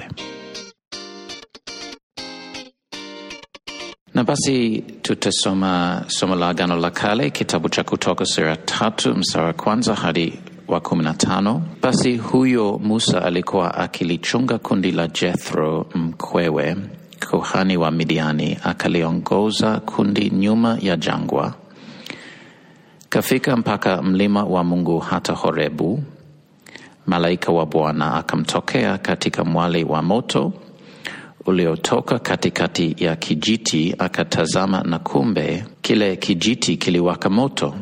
Na 4.14 4.24
basi 4.24 4.84
tutasoma 5.01 6.03
somo 6.07 6.36
la 6.36 6.49
Agano 6.49 6.76
la 6.80 6.91
Kale, 6.91 7.30
kitabu 7.32 7.70
cha 7.70 7.84
Kutoka 7.84 8.26
sura 8.26 8.55
tatu 8.55 9.16
mstari 9.16 9.45
wa 9.45 9.53
kwanza 9.53 9.95
hadi 9.95 10.39
wa 10.68 10.80
kumi 10.82 11.03
na 11.03 11.14
tano. 11.14 11.61
Basi 11.82 12.18
huyo 12.18 12.80
Musa 12.84 13.22
alikuwa 13.26 13.74
akilichunga 13.76 14.57
kundi 14.57 14.91
la 14.91 15.07
Jethro 15.07 15.86
mkwewe, 15.95 16.76
kuhani 17.30 17.78
wa 17.78 17.91
Midiani, 17.91 18.57
akaliongoza 18.64 19.80
kundi 19.80 20.30
nyuma 20.30 20.78
ya 20.82 20.97
jangwa, 20.97 21.53
kafika 23.09 23.57
mpaka 23.57 24.01
mlima 24.01 24.43
wa 24.43 24.64
Mungu 24.64 24.99
hata 24.99 25.34
Horebu. 25.34 26.03
Malaika 27.05 27.51
wa 27.51 27.66
Bwana 27.66 28.14
akamtokea 28.14 28.97
katika 28.97 29.43
mwali 29.43 29.84
wa 29.84 30.01
moto 30.01 30.53
uliotoka 31.45 32.19
katikati 32.19 32.95
ya 32.97 33.15
kijiti, 33.15 33.95
akatazama, 33.97 34.81
na 34.83 34.99
kumbe 34.99 35.65
kile 35.81 36.15
kijiti 36.15 36.77
kiliwaka 36.77 37.29
moto, 37.29 37.75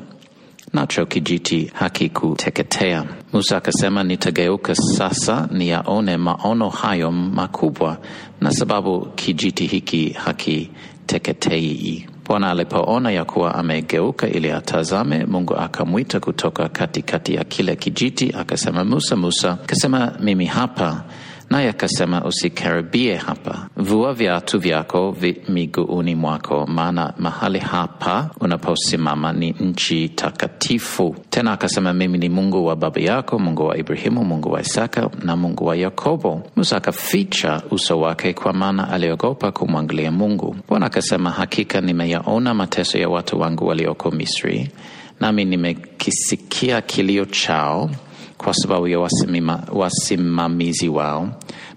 nacho 0.73 1.05
kijiti 1.05 1.71
hakikuteketea. 1.73 3.05
Musa 3.33 3.57
akasema, 3.57 4.03
nitageuka 4.03 4.75
sasa 4.75 5.47
niyaone 5.51 6.17
maono 6.17 6.69
hayo 6.69 7.11
makubwa, 7.11 7.97
na 8.41 8.51
sababu 8.51 9.05
kijiti 9.15 9.67
hiki 9.67 10.09
hakiteketei. 10.09 12.07
Bwana 12.27 12.51
alipoona 12.51 13.11
ya 13.11 13.25
kuwa 13.25 13.55
amegeuka 13.55 14.27
ili 14.29 14.51
atazame, 14.51 15.25
Mungu 15.25 15.55
akamwita 15.55 16.19
kutoka 16.19 16.69
katikati 16.69 17.35
ya 17.35 17.43
kile 17.43 17.75
kijiti, 17.75 18.33
akasema, 18.39 18.83
Musa, 18.83 19.15
Musa. 19.15 19.51
Akasema, 19.51 20.13
mimi 20.19 20.45
hapa 20.45 21.03
naye 21.51 21.69
akasema, 21.69 22.23
usikaribie 22.25 23.15
hapa, 23.15 23.67
vua 23.77 24.13
viatu 24.13 24.59
vyako 24.59 25.11
vi 25.11 25.41
miguuni 25.49 26.15
mwako, 26.15 26.65
maana 26.67 27.13
mahali 27.17 27.59
hapa 27.59 28.29
unaposimama 28.39 29.33
ni 29.33 29.51
nchi 29.51 30.09
takatifu. 30.09 31.15
Tena 31.29 31.51
akasema, 31.51 31.93
mimi 31.93 32.17
ni 32.17 32.29
Mungu 32.29 32.65
wa 32.65 32.75
baba 32.75 33.01
yako, 33.01 33.39
Mungu 33.39 33.65
wa 33.65 33.77
Ibrahimu, 33.77 34.23
Mungu 34.25 34.51
wa 34.51 34.61
Isaka 34.61 35.09
na 35.23 35.35
Mungu 35.35 35.65
wa 35.65 35.75
Yakobo. 35.75 36.41
Musa 36.55 36.77
akaficha 36.77 37.61
uso 37.71 37.99
wake, 37.99 38.33
kwa 38.33 38.53
maana 38.53 38.89
aliogopa 38.89 39.51
kumwangalia 39.51 40.11
Mungu. 40.11 40.55
Bwana 40.69 40.85
akasema, 40.85 41.31
hakika 41.31 41.81
nimeyaona 41.81 42.53
mateso 42.53 42.97
ya 42.97 43.09
watu 43.09 43.39
wangu 43.39 43.67
walioko 43.67 44.11
Misri, 44.11 44.69
nami 45.19 45.45
nimekisikia 45.45 46.81
kilio 46.81 47.25
chao 47.25 47.89
kwa 48.43 48.53
sababu 48.53 48.87
ya 48.87 48.99
wasimima, 48.99 49.63
wasimamizi 49.73 50.89
wao, 50.89 51.29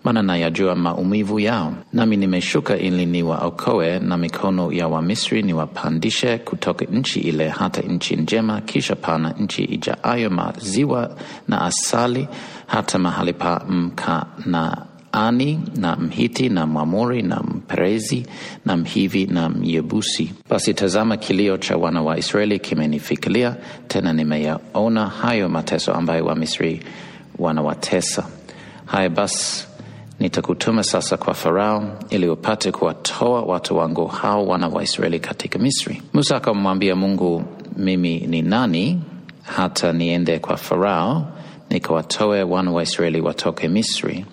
maana 0.05 0.23
nayajua 0.23 0.75
maumivu 0.75 1.41
yao. 1.41 1.75
Nami 1.93 2.17
nimeshuka 2.17 2.77
ili 2.79 3.07
niwaokoe 3.07 3.99
na 3.99 4.17
mikono 4.17 4.73
ya 4.73 4.89
Wamisri, 4.89 5.43
niwapandishe 5.43 6.39
kutoka 6.39 6.85
nchi 6.85 7.21
ile 7.21 7.49
hata 7.49 7.81
nchi 7.83 8.17
njema, 8.17 8.61
kisha 8.61 8.97
pana 8.97 9.31
nchi 9.39 9.65
ijaayo 9.65 10.31
maziwa 10.31 11.17
na 11.49 11.62
asali, 11.62 12.29
hata 12.67 12.99
mahali 12.99 13.33
pa 13.33 13.65
Mkanaani 15.15 15.61
na 15.77 15.97
Mhiti 15.97 16.49
na 16.49 16.67
Mwamori 16.67 17.23
na 17.23 17.37
Mperezi 17.41 18.27
na 18.65 18.77
Mhivi 18.77 19.27
na 19.27 19.49
Myebusi. 19.49 20.33
Basi 20.51 20.75
tazama, 20.75 21.17
kilio 21.17 21.57
cha 21.57 21.77
wana 21.77 22.03
wa 22.03 22.19
Israeli 22.19 22.59
kimenifikilia, 22.59 23.57
tena 23.89 24.12
nimeyaona 24.12 25.07
hayo 25.07 25.49
mateso 25.49 25.93
ambayo 25.93 26.25
Wamisri 26.25 26.81
wanawatesa. 27.39 28.27
Haya 28.87 29.09
basi, 29.09 29.67
nitakutuma 30.21 30.83
sasa 30.83 31.17
kwa 31.17 31.35
Farao 31.35 31.99
ili 32.11 32.29
upate 32.29 32.73
kuwatoa 32.73 33.43
watu 33.43 33.77
wangu 33.77 34.07
hao 34.07 34.47
wana 34.47 34.69
wa 34.69 34.83
Israeli 34.83 35.21
katika 35.21 35.59
Misri. 35.59 36.03
Musa 36.12 36.37
akamwambia 36.37 36.97
Mungu, 36.97 37.43
mimi 37.77 38.21
ni 38.21 38.43
nani 38.43 39.01
hata 39.43 39.93
niende 39.93 40.39
kwa 40.39 40.57
Farao 40.57 41.27
nikawatoe 41.71 42.43
wana 42.43 42.71
wa 42.73 42.83
Israeli 42.83 43.21
watoke 43.21 43.69
Misri? 43.69 44.25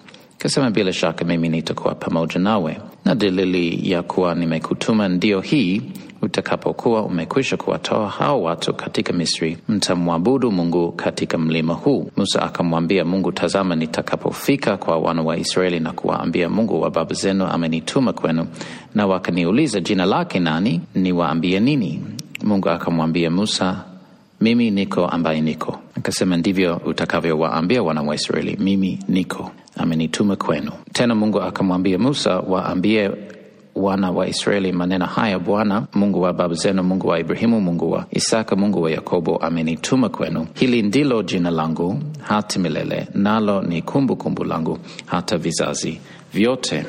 Kasema, 0.41 0.71
bila 0.71 0.93
shaka 0.93 1.25
mimi 1.25 1.49
nitakuwa 1.49 1.95
pamoja 1.95 2.39
nawe, 2.39 2.77
na 3.05 3.15
dalili 3.15 3.91
ya 3.91 4.03
kuwa 4.03 4.35
nimekutuma 4.35 5.07
ndiyo 5.07 5.41
hii 5.41 5.81
utakapokuwa 6.21 7.03
umekwisha 7.03 7.57
kuwatoa 7.57 8.09
hao 8.09 8.43
watu 8.43 8.73
katika 8.73 9.13
Misri, 9.13 9.57
mtamwabudu 9.69 10.51
Mungu 10.51 10.91
katika 10.91 11.37
mlima 11.37 11.73
huu. 11.73 12.11
Musa 12.17 12.41
akamwambia 12.41 13.05
Mungu, 13.05 13.31
tazama, 13.31 13.75
nitakapofika 13.75 14.77
kwa 14.77 14.97
wana 14.97 15.21
wa 15.21 15.37
Israeli 15.37 15.79
na 15.79 15.91
kuwaambia, 15.91 16.49
Mungu 16.49 16.81
wa 16.81 16.89
baba 16.91 17.13
zenu 17.13 17.45
amenituma 17.47 18.13
kwenu, 18.13 18.47
na 18.95 19.07
wakaniuliza 19.07 19.79
jina 19.79 20.05
lake 20.05 20.39
nani, 20.39 20.81
niwaambie 20.95 21.59
nini? 21.59 22.01
Mungu 22.43 22.69
akamwambia 22.69 23.31
Musa, 23.31 23.83
mimi 24.41 24.71
niko 24.71 25.05
ambaye 25.07 25.41
niko. 25.41 25.79
Akasema, 25.97 26.37
ndivyo 26.37 26.81
utakavyowaambia 26.85 27.83
wana 27.83 28.01
wa 28.01 28.15
Israeli, 28.15 28.57
mimi 28.59 28.99
niko 29.07 29.51
amenituma 29.81 30.35
kwenu. 30.35 30.71
Tena 30.93 31.15
Mungu 31.15 31.41
akamwambia 31.41 31.99
Musa, 31.99 32.39
waambie 32.39 33.11
wana 33.75 34.11
wa 34.11 34.27
Israeli 34.27 34.71
maneno 34.71 35.05
haya, 35.05 35.39
Bwana 35.39 35.87
Mungu 35.93 36.21
wa 36.21 36.33
baba 36.33 36.53
zenu, 36.53 36.83
Mungu 36.83 37.07
wa 37.07 37.19
Ibrahimu, 37.19 37.61
Mungu 37.61 37.91
wa 37.91 38.05
Isaka, 38.11 38.55
Mungu 38.55 38.81
wa 38.81 38.91
Yakobo 38.91 39.37
amenituma 39.37 40.09
kwenu. 40.09 40.47
Hili 40.53 40.81
ndilo 40.81 41.23
jina 41.23 41.51
langu 41.51 41.99
hata 42.21 42.59
milele, 42.59 43.07
nalo 43.13 43.61
ni 43.61 43.81
kumbukumbu 43.81 44.15
kumbu 44.15 44.43
langu 44.43 44.79
hata 45.05 45.37
vizazi 45.37 45.99
vyote. 46.33 46.85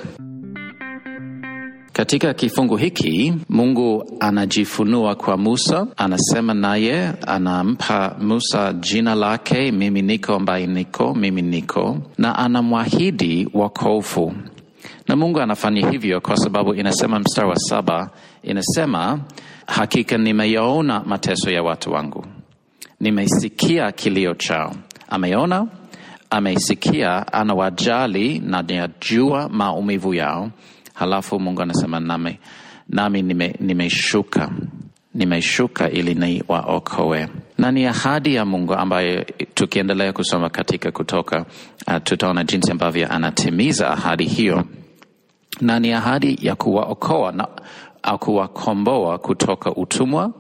Katika 1.93 2.35
kifungu 2.35 2.77
hiki 2.77 3.35
Mungu 3.49 4.05
anajifunua 4.21 5.15
kwa 5.15 5.37
Musa, 5.37 5.87
anasema 5.97 6.55
naye, 6.55 7.13
anampa 7.27 8.17
Musa 8.21 8.73
jina 8.73 9.15
lake, 9.15 9.73
mimi 9.73 10.03
niko 10.03 10.35
ambaye 10.35 10.67
niko, 10.67 11.15
mimi 11.15 11.43
niko, 11.43 11.99
na 12.19 12.39
anamwahidi 12.39 13.49
wokovu 13.55 14.33
na 15.09 15.17
Mungu 15.17 15.41
anafanya 15.41 15.91
hivyo 15.91 16.21
kwa 16.21 16.37
sababu 16.37 16.75
inasema, 16.75 17.19
mstari 17.19 17.49
wa 17.49 17.57
saba 17.57 18.11
inasema, 18.43 19.21
hakika 19.67 20.19
nimeyaona 20.19 21.01
mateso 21.07 21.51
ya 21.51 21.63
watu 21.63 21.93
wangu, 21.93 22.27
nimeisikia 23.01 23.93
kilio 23.93 24.35
chao. 24.35 24.75
Ameona, 25.09 25.67
ameisikia, 26.31 27.33
anawajali 27.33 28.39
na 28.39 28.63
najua 28.63 29.49
maumivu 29.49 30.15
yao. 30.15 30.51
Halafu 30.95 31.41
Mungu 31.41 31.63
anasema 31.63 32.01
nami, 32.01 32.39
nami 32.89 33.23
nime 33.23 33.55
nimeshuka 35.15 35.91
ili 35.91 36.15
ni 36.15 36.43
waokoe, 36.49 37.29
na 37.59 37.71
ni 37.73 37.87
ahadi 37.87 38.35
ya 38.35 38.45
Mungu 38.45 38.75
ambayo 38.75 39.25
tukiendelea 39.55 40.13
kusoma 40.13 40.51
katika 40.51 40.91
Kutoka 40.91 41.45
uh, 41.87 41.97
tutaona 42.05 42.45
jinsi 42.45 42.71
ambavyo 42.73 43.09
anatimiza 43.13 43.91
ahadi 43.91 44.25
hiyo. 44.25 44.65
Na 45.61 45.81
ni 45.81 45.93
ahadi 45.93 46.39
ya 46.43 46.55
kuwaokoa 46.55 47.33
na 47.33 47.49
kuwakomboa 48.19 49.19
kutoka 49.19 49.75
utumwa 49.75 50.33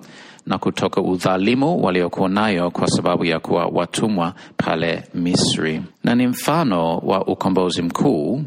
na 0.46 0.59
kutoka 0.59 1.00
udhalimu 1.03 1.82
waliokuwa 1.84 2.28
nayo 2.28 2.70
kwa 2.70 2.86
sababu 2.88 3.24
ya 3.24 3.40
kuwa 3.40 3.66
watumwa 3.66 4.34
pale 4.57 5.05
Misri, 5.14 5.82
na 6.05 6.14
ni 6.14 6.26
mfano 6.26 6.98
wa 6.98 7.26
ukombozi 7.26 7.82
mkuu 7.82 8.42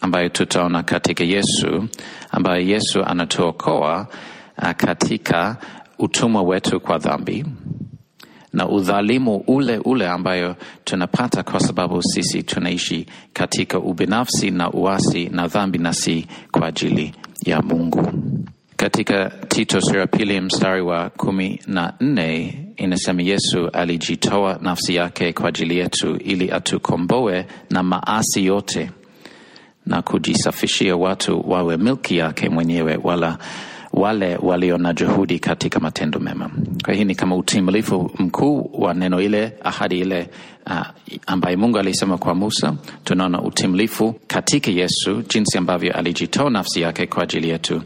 ambayo 0.00 0.28
tutaona 0.28 0.82
katika 0.82 1.24
Yesu, 1.24 1.88
ambayo 2.30 2.60
Yesu 2.62 3.04
anatuokoa 3.04 4.06
katika 4.76 5.56
utumwa 5.98 6.42
wetu 6.42 6.80
kwa 6.80 6.98
dhambi 6.98 7.44
na 8.52 8.68
udhalimu 8.68 9.36
ule 9.46 9.78
ule 9.78 10.08
ambayo 10.08 10.56
tunapata 10.84 11.42
kwa 11.42 11.60
sababu 11.60 12.02
sisi 12.02 12.42
tunaishi 12.42 13.06
katika 13.32 13.78
ubinafsi 13.78 14.50
na 14.50 14.70
uasi 14.70 15.28
na 15.28 15.46
dhambi 15.48 15.78
na 15.78 15.92
si 15.92 16.26
kwa 16.52 16.66
ajili 16.66 17.14
ya 17.46 17.62
Mungu. 17.62 18.12
Katika 18.76 19.30
Tito 19.48 19.80
sura 19.80 20.06
pili 20.06 20.40
mstari 20.40 20.82
wa 20.82 21.10
kumi 21.10 21.60
na 21.66 21.92
nne 22.00 22.58
inasema 22.76 23.22
Yesu 23.22 23.68
alijitoa 23.68 24.58
nafsi 24.62 24.94
yake 24.94 25.32
kwa 25.32 25.48
ajili 25.48 25.78
yetu 25.78 26.16
ili 26.16 26.50
atukomboe 26.50 27.46
na 27.70 27.82
maasi 27.82 28.44
yote 28.46 28.90
na 29.88 30.02
kujisafishia 30.02 30.96
watu 30.96 31.50
wawe 31.50 31.76
milki 31.76 32.16
yake 32.16 32.48
mwenyewe 32.48 32.98
wala 33.02 33.38
wale 33.92 34.36
walio 34.36 34.78
na 34.78 34.92
juhudi 34.92 35.38
katika 35.38 35.80
matendo 35.80 36.18
mema. 36.20 36.50
Kwa 36.84 36.94
hii 36.94 37.04
ni 37.04 37.14
kama 37.14 37.36
utimilifu 37.36 38.10
mkuu 38.18 38.70
wa 38.72 38.94
neno 38.94 39.20
ile, 39.20 39.52
ahadi 39.64 39.98
ile 40.00 40.30
uh, 40.68 40.86
ambaye 41.26 41.56
Mungu 41.56 41.78
alisema 41.78 42.18
kwa 42.18 42.34
Musa. 42.34 42.74
Tunaona 43.04 43.42
utimlifu 43.42 44.14
katika 44.26 44.70
Yesu, 44.70 45.22
jinsi 45.28 45.58
ambavyo 45.58 45.92
alijitoa 45.96 46.50
nafsi 46.50 46.80
yake 46.80 47.06
kwa 47.06 47.22
ajili 47.22 47.48
yetu, 47.48 47.82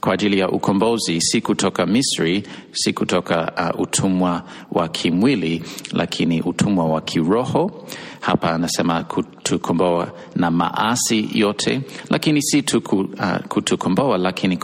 kwa 0.00 0.14
ajili 0.14 0.38
ya 0.38 0.48
ukombozi, 0.48 1.20
si 1.20 1.40
kutoka 1.40 1.86
Misri, 1.86 2.42
si 2.72 2.92
kutoka 2.92 3.52
uh, 3.74 3.80
utumwa 3.80 4.42
wa 4.72 4.88
kimwili, 4.88 5.62
lakini 5.92 6.42
utumwa 6.42 6.84
wa 6.86 7.00
kiroho. 7.00 7.86
Hapa 8.20 8.50
anasema 8.54 9.04
kutukomboa 9.04 10.12
na 10.36 10.50
maasi 10.50 11.28
yote, 11.34 11.80
lakini 12.10 12.42
si 12.42 12.62
tu 12.62 12.78
uh, 12.78 13.36
kutukomboa, 13.48 14.18
lakini 14.18 14.56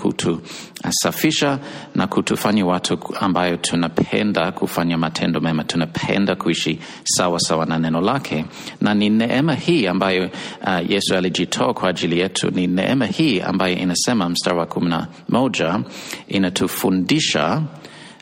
kutusafisha 0.82 1.58
na 1.94 2.06
kutufanya 2.06 2.66
watu 2.66 2.98
ambayo 3.20 3.56
tunapenda 3.56 4.52
kufanya 4.52 4.98
matendo 4.98 5.40
mema, 5.40 5.64
tunapenda 5.64 6.36
kuishi 6.36 6.78
sawa 7.04 7.40
sawa 7.40 7.66
na 7.66 7.78
neno 7.78 8.00
lake. 8.00 8.44
Na 8.80 8.94
ni 8.94 9.10
neema 9.10 9.54
hii 9.54 9.86
ambayo 9.86 10.30
uh, 10.66 10.90
Yesu 10.90 11.14
alijitoa 11.16 11.74
kwa 11.74 11.88
ajili 11.88 12.18
yetu. 12.20 12.50
Ni 12.50 12.66
neema 12.66 13.06
hii 13.06 13.40
ambayo 13.40 13.76
inasema 13.76 14.28
mstari 14.28 14.58
wa 14.58 14.66
kumi 14.66 14.88
na 14.88 15.06
moja 15.28 15.80
inatufundisha 16.28 17.62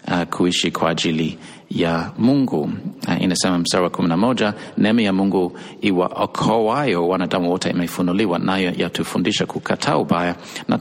uh, 0.09 0.23
kuishi 0.23 0.71
kwa 0.71 0.91
ajili 0.91 1.39
ya 1.71 2.11
Mungu. 2.19 2.71
Inasema 3.21 3.59
mstari 3.59 3.85
wa 3.85 3.91
kumi 3.91 4.09
na 4.09 4.17
moja 4.17 4.55
neema 4.79 5.03
ya 5.03 5.13
Mungu 5.13 5.59
iwaokoayo 5.81 7.09
wanadamu 7.09 7.51
wote 7.51 7.71
imefunuliwa, 7.71 8.39
nayo 8.39 8.73
yatufundisha 8.77 9.47
kukataa 9.47 9.97
ubaya 9.97 10.35
na 10.69 10.79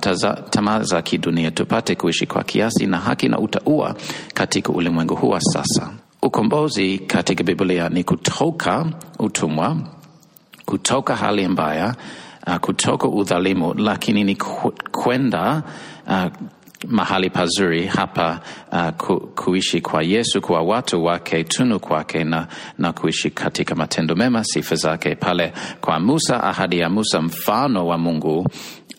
tamaa 0.49 0.79
za 0.79 1.01
kidunia, 1.01 1.51
tupate 1.51 1.95
kuishi 1.95 2.25
kwa 2.27 2.43
kiasi 2.43 2.85
na 2.85 2.97
haki 2.97 3.29
na 3.29 3.39
utaua 3.39 3.95
katika 4.33 4.69
ulimwengu 4.73 5.15
huu 5.15 5.29
wa 5.29 5.41
sasa. 5.41 5.91
Ukombozi 6.21 6.97
katika 6.99 7.43
Biblia 7.43 7.89
ni 7.89 8.03
kutoka 8.03 8.85
utumwa, 9.19 9.77
kutoka 10.65 11.15
hali 11.15 11.47
mbaya, 11.47 11.95
kutoka 12.61 13.07
udhalimu, 13.07 13.73
lakini 13.73 14.23
ni 14.23 14.35
kwenda 14.91 15.63
mahali 16.87 17.29
pazuri 17.29 17.85
hapa 17.87 18.39
uh, 18.71 18.89
ku, 18.89 19.19
kuishi 19.19 19.81
kwa 19.81 20.03
Yesu, 20.03 20.41
kwa 20.41 20.61
watu 20.61 21.03
wake, 21.05 21.43
tunu 21.43 21.79
kwake 21.79 22.23
na, 22.23 22.47
na 22.77 22.93
kuishi 22.93 23.29
katika 23.29 23.75
matendo 23.75 24.15
mema, 24.15 24.43
sifa 24.43 24.75
zake. 24.75 25.15
Pale 25.15 25.53
kwa 25.81 25.99
Musa, 25.99 26.43
ahadi 26.43 26.79
ya 26.79 26.89
Musa, 26.89 27.21
mfano 27.21 27.87
wa 27.87 27.97
Mungu 27.97 28.47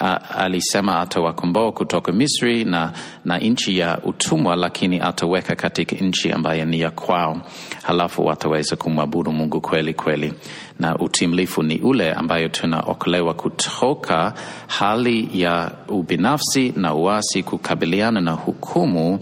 Uh, 0.00 0.40
alisema 0.40 1.00
atawakomboa 1.00 1.72
kutoka 1.72 2.12
Misri 2.12 2.64
na, 2.64 2.92
na 3.24 3.38
nchi 3.38 3.78
ya 3.78 3.98
utumwa, 4.04 4.56
lakini 4.56 5.00
ataweka 5.00 5.56
katika 5.56 5.96
nchi 5.96 6.32
ambayo 6.32 6.64
ni 6.64 6.80
ya 6.80 6.90
kwao, 6.90 7.40
halafu 7.82 8.26
wataweza 8.26 8.76
kumwabudu 8.76 9.32
Mungu 9.32 9.60
kweli 9.60 9.94
kweli. 9.94 10.32
Na 10.80 10.98
utimlifu 10.98 11.62
ni 11.62 11.78
ule 11.78 12.12
ambayo 12.12 12.48
tunaokolewa 12.48 13.34
kutoka 13.34 14.34
hali 14.66 15.28
ya 15.42 15.70
ubinafsi 15.88 16.72
na 16.76 16.94
uasi, 16.94 17.42
kukabiliana 17.42 18.20
na 18.20 18.32
hukumu, 18.32 19.18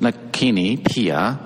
lakini 0.00 0.76
pia 0.76 1.36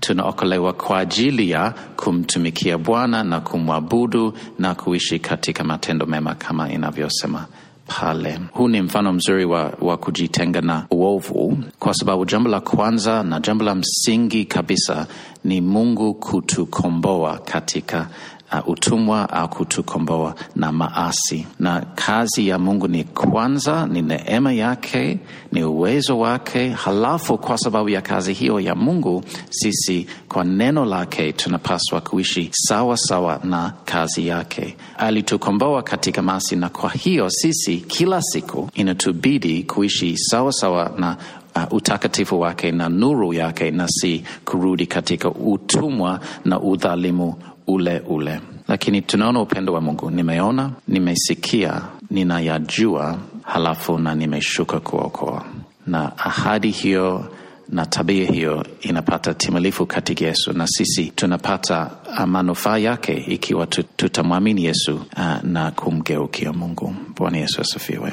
tunaokolewa 0.00 0.72
kwa 0.72 0.98
ajili 0.98 1.50
ya 1.50 1.74
kumtumikia 1.96 2.78
Bwana 2.78 3.24
na 3.24 3.40
kumwabudu 3.40 4.32
na 4.58 4.74
kuishi 4.74 5.18
katika 5.18 5.64
matendo 5.64 6.06
mema 6.06 6.34
kama 6.34 6.72
inavyosema 6.72 7.46
pale. 7.86 8.38
Huu 8.52 8.68
ni 8.68 8.82
mfano 8.82 9.12
mzuri 9.12 9.44
wa, 9.44 9.72
wa 9.80 9.96
kujitenga 9.96 10.60
na 10.60 10.86
uovu, 10.90 11.58
kwa 11.78 11.94
sababu 11.94 12.24
jambo 12.24 12.48
la 12.50 12.60
kwanza 12.60 13.22
na 13.22 13.40
jambo 13.40 13.64
la 13.64 13.74
msingi 13.74 14.44
kabisa 14.44 15.06
ni 15.44 15.60
Mungu 15.60 16.14
kutukomboa 16.14 17.38
katika 17.38 18.08
uh, 18.52 18.68
utumwa 18.68 19.30
au 19.30 19.48
kutukomboa 19.48 20.34
na 20.56 20.72
maasi. 20.72 21.46
Na 21.60 21.80
kazi 21.94 22.48
ya 22.48 22.58
Mungu 22.58 22.88
ni 22.88 23.04
kwanza, 23.04 23.86
ni 23.86 24.02
neema 24.02 24.52
yake, 24.52 25.18
ni 25.52 25.64
uwezo 25.64 26.18
wake. 26.18 26.68
Halafu 26.68 27.38
kwa 27.38 27.58
sababu 27.58 27.88
ya 27.88 28.02
kazi 28.02 28.32
hiyo 28.32 28.60
ya 28.60 28.74
Mungu, 28.74 29.24
sisi 29.50 30.06
kwa 30.28 30.44
neno 30.44 30.84
lake 30.84 31.32
tunapaswa 31.32 32.00
kuishi 32.00 32.48
sawa 32.52 32.96
sawa 32.96 33.40
na 33.44 33.72
kazi 33.84 34.26
yake. 34.26 34.76
Alitukomboa 34.98 35.82
katika 35.82 36.22
maasi, 36.22 36.56
na 36.56 36.68
kwa 36.68 36.90
hiyo 36.90 37.30
sisi 37.30 37.76
kila 37.76 38.22
siku 38.22 38.70
inatubidi 38.74 39.62
kuishi 39.62 40.18
sawa 40.18 40.52
sawa 40.52 40.92
na 40.98 41.16
Uh, 41.56 41.72
utakatifu 41.72 42.40
wake 42.40 42.72
na 42.72 42.88
nuru 42.88 43.32
yake 43.34 43.70
na 43.70 43.88
si 43.88 44.24
kurudi 44.44 44.86
katika 44.86 45.30
utumwa 45.30 46.20
na 46.44 46.60
udhalimu 46.60 47.34
ule 47.66 48.00
ule. 48.08 48.40
Lakini 48.68 49.02
tunaona 49.02 49.40
upendo 49.40 49.72
wa 49.72 49.80
Mungu. 49.80 50.10
Nimeona, 50.10 50.70
nimesikia, 50.88 51.82
ninayajua, 52.10 53.18
halafu 53.42 53.98
na 53.98 54.14
nimeshuka 54.14 54.80
kuokoa. 54.80 55.44
Na 55.86 56.18
ahadi 56.18 56.70
hiyo 56.70 57.32
na 57.68 57.86
tabia 57.86 58.26
hiyo 58.30 58.66
inapata 58.80 59.34
timilifu 59.34 59.86
katika 59.86 60.24
Yesu, 60.26 60.52
na 60.52 60.66
sisi 60.66 61.04
tunapata 61.10 61.90
manufaa 62.26 62.78
yake 62.78 63.12
ikiwa 63.28 63.66
tutamwamini 63.66 64.64
Yesu 64.64 64.94
uh, 65.16 65.42
na 65.44 65.70
kumgeukia 65.70 66.52
Mungu. 66.52 66.94
Bwana 67.16 67.38
Yesu 67.38 67.60
asifiwe. 67.60 68.12